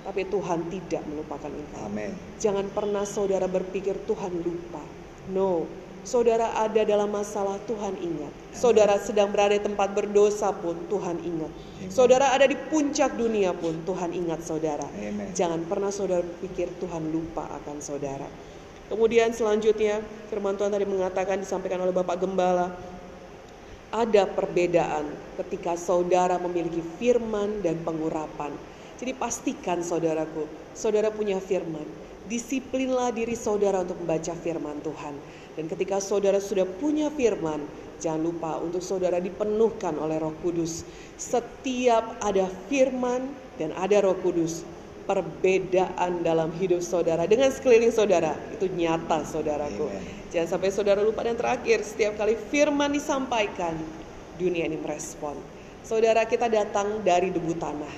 [0.02, 1.86] tapi Tuhan tidak melupakan engkau.
[1.86, 2.10] Amin.
[2.42, 4.82] Jangan pernah saudara berpikir Tuhan lupa.
[5.30, 5.70] No,
[6.02, 8.32] saudara ada dalam masalah Tuhan ingat.
[8.50, 11.52] Saudara sedang berada di tempat berdosa pun Tuhan ingat.
[11.86, 14.88] Saudara ada di puncak dunia pun Tuhan ingat saudara.
[14.98, 15.30] Amen.
[15.38, 18.26] Jangan pernah saudara berpikir Tuhan lupa akan saudara.
[18.88, 20.00] Kemudian selanjutnya
[20.32, 22.72] firman Tuhan tadi mengatakan disampaikan oleh Bapak Gembala
[23.88, 25.08] ada perbedaan
[25.40, 28.52] ketika saudara memiliki firman dan pengurapan.
[28.98, 31.86] Jadi pastikan saudaraku, saudara punya firman.
[32.28, 35.14] Disiplinlah diri saudara untuk membaca firman Tuhan.
[35.56, 37.64] Dan ketika saudara sudah punya firman,
[38.02, 40.84] jangan lupa untuk saudara dipenuhkan oleh Roh Kudus.
[41.16, 44.62] Setiap ada firman dan ada Roh Kudus,
[45.08, 49.88] perbedaan dalam hidup saudara dengan sekeliling saudara itu nyata saudaraku.
[49.88, 50.04] Amen.
[50.28, 53.72] Jangan sampai saudara lupa dan terakhir setiap kali firman disampaikan
[54.36, 55.40] dunia ini merespon.
[55.80, 57.94] Saudara kita datang dari debu tanah.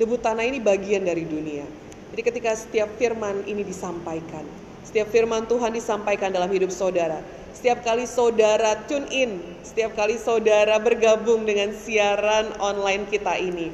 [0.00, 1.68] Debu tanah ini bagian dari dunia.
[2.16, 4.48] Jadi ketika setiap firman ini disampaikan,
[4.80, 7.20] setiap firman Tuhan disampaikan dalam hidup saudara,
[7.52, 13.68] setiap kali saudara tune in, setiap kali saudara bergabung dengan siaran online kita ini,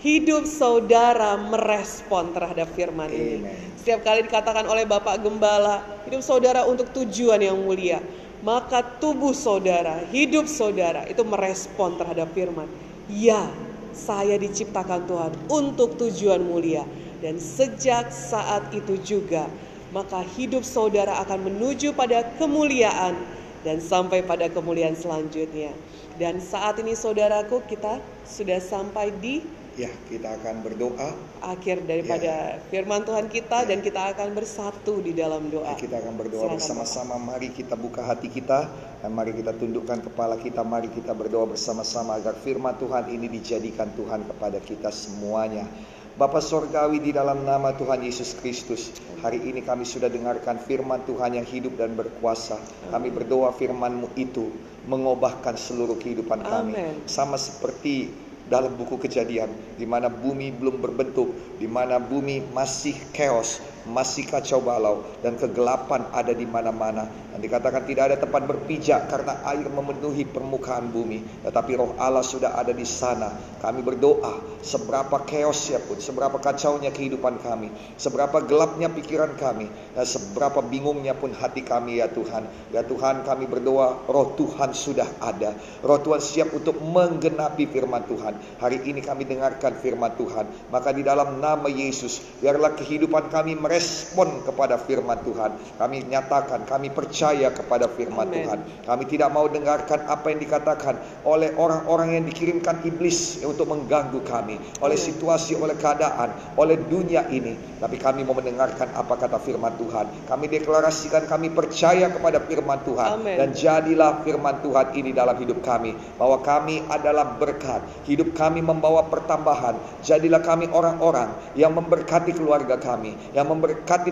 [0.00, 3.44] hidup saudara merespon terhadap firman Amen.
[3.46, 3.54] ini.
[3.80, 8.02] Setiap kali dikatakan oleh Bapak Gembala, hidup saudara untuk tujuan yang mulia,
[8.42, 12.66] maka tubuh saudara, hidup saudara itu merespon terhadap firman.
[13.06, 13.46] Ya,
[13.94, 16.84] saya diciptakan Tuhan untuk tujuan mulia.
[17.22, 19.48] Dan sejak saat itu juga,
[19.94, 23.16] maka hidup saudara akan menuju pada kemuliaan
[23.64, 25.72] dan sampai pada kemuliaan selanjutnya.
[26.20, 29.40] Dan saat ini saudaraku kita sudah sampai di
[29.76, 31.12] Ya, kita akan berdoa.
[31.44, 32.64] Akhir daripada ya.
[32.72, 33.68] firman Tuhan kita ya.
[33.68, 35.76] dan kita akan bersatu di dalam doa.
[35.76, 37.20] Ya, kita akan berdoa bersama-sama.
[37.20, 38.72] Mari kita buka hati kita
[39.04, 40.64] dan mari kita tundukkan kepala kita.
[40.64, 45.68] Mari kita berdoa bersama-sama agar firman Tuhan ini dijadikan Tuhan kepada kita semuanya.
[46.16, 48.88] Bapak Sorgawi di dalam nama Tuhan Yesus Kristus
[49.20, 52.56] Hari ini kami sudah dengarkan firman Tuhan yang hidup dan berkuasa
[52.88, 54.48] Kami berdoa firman-Mu itu
[54.88, 57.04] Mengubahkan seluruh kehidupan kami Amen.
[57.04, 58.08] Sama seperti
[58.46, 64.58] dalam buku kejadian di mana bumi belum berbentuk, di mana bumi masih chaos, masih kacau
[64.58, 67.06] balau dan kegelapan ada di mana-mana.
[67.06, 71.22] Dan dikatakan tidak ada tempat berpijak karena air memenuhi permukaan bumi.
[71.46, 73.30] Tetapi roh Allah sudah ada di sana.
[73.62, 77.70] Kami berdoa seberapa chaosnya pun, seberapa kacaunya kehidupan kami,
[78.00, 82.74] seberapa gelapnya pikiran kami, dan seberapa bingungnya pun hati kami ya Tuhan.
[82.74, 85.54] Ya Tuhan kami berdoa roh Tuhan sudah ada.
[85.84, 88.34] Roh Tuhan siap untuk menggenapi firman Tuhan.
[88.58, 90.72] Hari ini kami dengarkan firman Tuhan.
[90.72, 95.52] Maka di dalam nama Yesus biarlah kehidupan kami mereka respon kepada firman Tuhan.
[95.76, 98.34] Kami nyatakan, kami percaya kepada firman Amen.
[98.40, 98.58] Tuhan.
[98.88, 100.96] Kami tidak mau dengarkan apa yang dikatakan
[101.28, 105.08] oleh orang-orang yang dikirimkan iblis untuk mengganggu kami, oleh Amen.
[105.12, 107.76] situasi, oleh keadaan, oleh dunia ini.
[107.76, 110.08] Tapi kami mau mendengarkan apa kata firman Tuhan.
[110.24, 113.36] Kami deklarasikan kami percaya kepada firman Tuhan Amen.
[113.36, 117.84] dan jadilah firman Tuhan ini dalam hidup kami bahwa kami adalah berkat.
[118.08, 119.76] Hidup kami membawa pertambahan.
[120.00, 123.65] Jadilah kami orang-orang yang memberkati keluarga kami, yang memberkati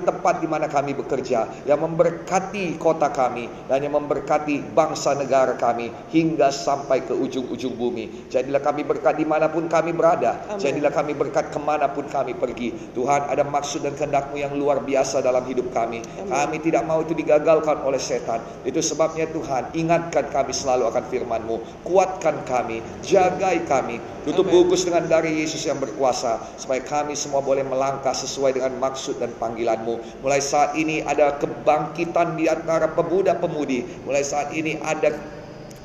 [0.04, 5.90] tempat di mana kami bekerja, yang memberkati kota kami dan yang memberkati bangsa negara kami
[6.10, 8.28] hingga sampai ke ujung-ujung bumi.
[8.32, 10.44] Jadilah kami berkat di mana pun kami berada.
[10.48, 10.60] Amin.
[10.60, 12.94] Jadilah kami berkat ke mana pun kami pergi.
[12.94, 16.02] Tuhan ada maksud dan kehendakmu yang luar biasa dalam hidup kami.
[16.02, 16.30] Amin.
[16.30, 18.40] Kami tidak mau itu digagalkan oleh setan.
[18.64, 21.84] Itu sebabnya Tuhan ingatkan kami selalu akan firman-Mu.
[21.84, 24.00] Kuatkan kami, jagai kami.
[24.24, 24.64] Tutup Amin.
[24.64, 26.40] bungkus dengan darah Yesus yang berkuasa.
[26.56, 30.24] Supaya kami semua boleh melangkah sesuai dengan maksud dan panggilan-Mu.
[30.24, 34.08] Mulai saat ini ada kebangkitan di antara pemuda-pemudi.
[34.08, 35.12] Mulai saat ini ada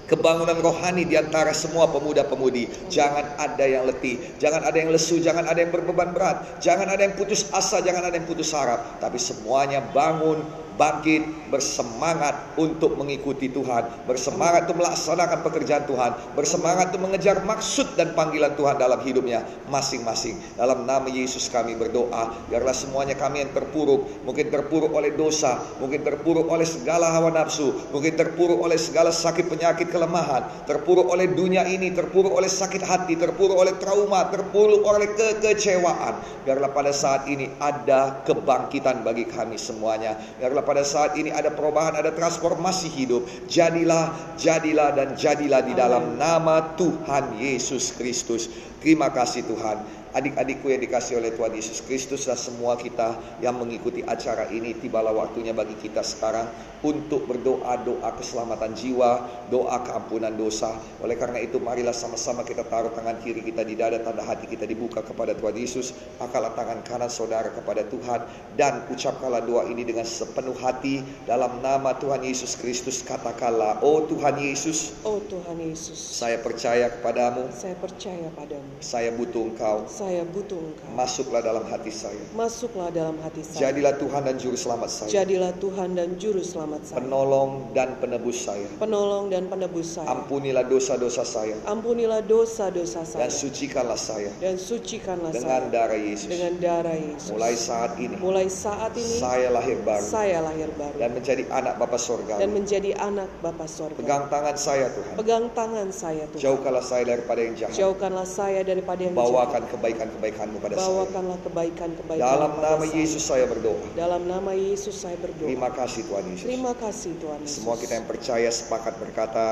[0.09, 2.89] kebangunan rohani di antara semua pemuda-pemudi.
[2.89, 7.05] Jangan ada yang letih, jangan ada yang lesu, jangan ada yang berbeban berat, jangan ada
[7.05, 10.41] yang putus asa, jangan ada yang putus harap, tapi semuanya bangun,
[10.79, 18.15] bangkit, bersemangat untuk mengikuti Tuhan, bersemangat untuk melaksanakan pekerjaan Tuhan, bersemangat untuk mengejar maksud dan
[18.15, 20.39] panggilan Tuhan dalam hidupnya masing-masing.
[20.55, 25.99] Dalam nama Yesus kami berdoa, biarlah semuanya kami yang terpuruk, mungkin terpuruk oleh dosa, mungkin
[25.99, 31.67] terpuruk oleh segala hawa nafsu, mungkin terpuruk oleh segala sakit penyakit kelemahan, terpuruk oleh dunia
[31.67, 36.23] ini, terpuruk oleh sakit hati, terpuruk oleh trauma, terpuruk oleh kekecewaan.
[36.47, 40.15] Biarlah pada saat ini ada kebangkitan bagi kami semuanya.
[40.39, 43.25] Biarlah pada saat ini ada perubahan, ada transformasi hidup.
[43.49, 48.45] Jadilah, jadilah dan jadilah di dalam nama Tuhan Yesus Kristus.
[48.77, 49.81] Terima kasih Tuhan.
[50.09, 53.13] Adik-adikku yang dikasih oleh Tuhan Yesus Kristus dan semua kita
[53.45, 56.49] yang mengikuti acara ini tibalah waktunya bagi kita sekarang
[56.81, 60.73] untuk berdoa doa keselamatan jiwa, doa keampunan dosa.
[61.05, 64.65] Oleh karena itu marilah sama-sama kita taruh tangan kiri kita di dada tanda hati kita
[64.65, 68.25] dibuka kepada Tuhan Yesus, angkatlah tangan kanan saudara kepada Tuhan
[68.57, 74.41] dan ucapkanlah doa ini dengan sepenuh hati dalam nama Tuhan Yesus Kristus katakanlah, "Oh Tuhan
[74.41, 78.73] Yesus, Oh Tuhan Yesus, saya percaya kepadamu, saya percaya padamu.
[78.81, 80.87] saya butuh Engkau." Saya butuh Engkau.
[80.97, 82.21] Masuklah dalam hati saya.
[82.33, 83.69] Masuklah dalam hati saya.
[83.69, 85.09] Jadilah Tuhan dan Juru Selamat saya.
[85.09, 86.97] Jadilah Tuhan dan Juru Selamat saya.
[86.97, 88.67] Penolong dan penebus saya.
[88.81, 90.07] Penolong dan penebus saya.
[90.09, 91.55] Ampunilah dosa-dosa saya.
[91.69, 93.29] Ampunilah dosa-dosa Dan saya.
[93.29, 94.31] sucikanlah saya.
[94.41, 95.73] Dan sucikanlah Dengan saya.
[95.73, 96.29] darah Yesus.
[96.29, 97.29] Dengan darah Yesus.
[97.29, 98.15] Mulai saat ini.
[98.17, 100.05] Mulai saat ini Saya lahir baru.
[100.05, 100.97] saya lahir baru.
[100.97, 102.35] Dan menjadi anak Bapa Sorga.
[102.41, 103.97] Dan menjadi anak Bapa Sorga.
[103.99, 105.13] Pegang tangan saya Tuhan.
[105.19, 106.41] Pegang tangan saya Tuhan.
[106.41, 107.75] Jauhkanlah saya daripada yang jahat.
[107.75, 109.71] Jauhkanlah saya daripada yang Bawakan jahat.
[109.89, 110.85] Kebaikan-kebaikanmu pada saya.
[110.85, 112.97] Bawakanlah kebaikan-kebaikan Dalam nama saya.
[113.01, 113.85] Yesus saya berdoa.
[113.97, 115.49] Dalam nama Yesus saya berdoa.
[115.49, 116.45] Terima kasih Tuhan Yesus.
[116.45, 117.55] Terima kasih Tuhan Yesus.
[117.57, 119.45] Semua kita yang percaya sepakat berkata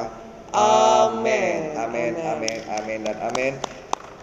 [0.56, 1.76] Amin.
[1.76, 3.54] Amin, amin, amin, dan amin.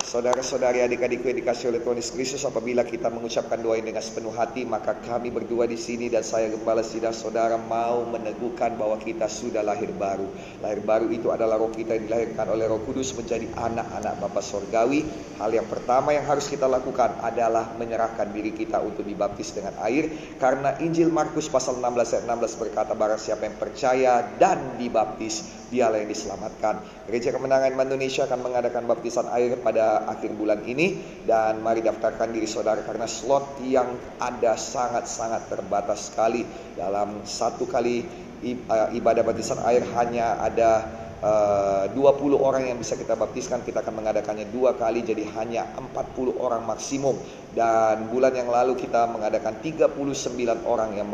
[0.04, 4.36] Saudara-saudari adik-adikku yang dikasih oleh Tuhan Yesus Kristus apabila kita mengucapkan doa ini dengan sepenuh
[4.36, 9.32] hati maka kami berdua di sini dan saya gembala sidang saudara mau meneguhkan bahwa kita
[9.32, 10.28] sudah lahir baru.
[10.60, 15.08] Lahir baru itu adalah roh kita yang dilahirkan oleh Roh Kudus menjadi anak-anak Bapa Sorgawi.
[15.40, 20.12] Hal yang pertama yang harus kita lakukan adalah menyerahkan diri kita untuk dibaptis dengan air
[20.36, 25.98] karena Injil Markus pasal 16 ayat 16 berkata barang siapa yang percaya dan dibaptis dialah
[25.98, 26.84] yang diselamatkan.
[27.08, 32.50] Gereja Kemenangan Indonesia akan mengadakan baptisan air pada akhir bulan ini dan mari daftarkan diri
[32.50, 36.42] saudara karena slot yang ada sangat-sangat terbatas sekali.
[36.74, 38.02] Dalam satu kali
[38.68, 40.70] uh, ibadah baptisan air hanya ada
[41.24, 43.62] uh, 20 orang yang bisa kita baptiskan.
[43.62, 47.16] Kita akan mengadakannya dua kali jadi hanya 40 orang maksimum.
[47.54, 49.94] Dan bulan yang lalu kita mengadakan 39
[50.66, 51.08] orang yang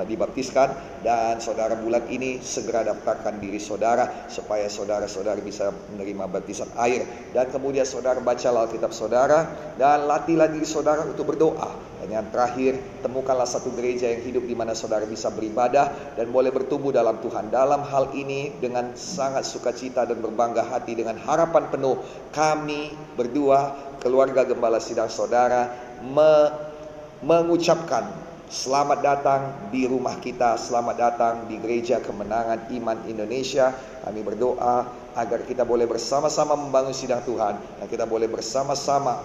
[0.00, 0.72] dibaptiskan
[1.04, 7.04] dan saudara bulan ini segera daftarkan diri saudara supaya saudara-saudara bisa menerima baptisan air.
[7.36, 9.44] Dan kemudian saudara baca Alkitab saudara
[9.76, 11.92] dan latihlah diri saudara untuk berdoa.
[12.02, 16.50] Dan yang terakhir temukanlah satu gereja yang hidup di mana saudara bisa beribadah dan boleh
[16.50, 17.52] bertumbuh dalam Tuhan.
[17.52, 22.02] Dalam hal ini dengan sangat sukacita dan berbangga hati dengan harapan penuh
[22.34, 25.70] kami berdua keluarga gembala sidang saudara
[26.02, 26.50] me-
[27.22, 33.72] mengucapkan Selamat datang di rumah kita, selamat datang di Gereja Kemenangan Iman Indonesia.
[34.04, 39.24] Kami berdoa agar kita boleh bersama-sama membangun sidang Tuhan dan kita boleh bersama-sama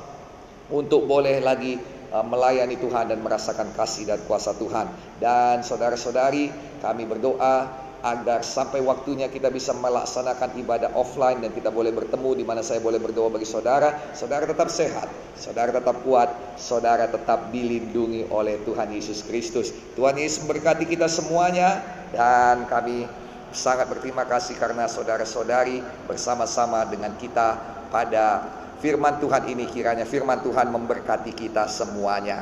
[0.71, 1.75] untuk boleh lagi
[2.15, 4.87] uh, melayani Tuhan dan merasakan kasih dan kuasa Tuhan.
[5.19, 6.47] Dan saudara-saudari,
[6.79, 7.67] kami berdoa
[8.03, 12.83] agar sampai waktunya kita bisa melaksanakan ibadah offline dan kita boleh bertemu di mana saya
[12.83, 14.13] boleh berdoa bagi saudara.
[14.13, 16.29] Saudara tetap sehat, saudara tetap kuat,
[16.59, 19.71] saudara tetap dilindungi oleh Tuhan Yesus Kristus.
[19.95, 21.79] Tuhan Yesus memberkati kita semuanya
[22.11, 23.07] dan kami
[23.55, 27.55] sangat berterima kasih karena saudara-saudari bersama-sama dengan kita
[27.87, 28.43] pada
[28.83, 32.35] firman Tuhan ini kiranya firman Tuhan memberkati kita semuanya.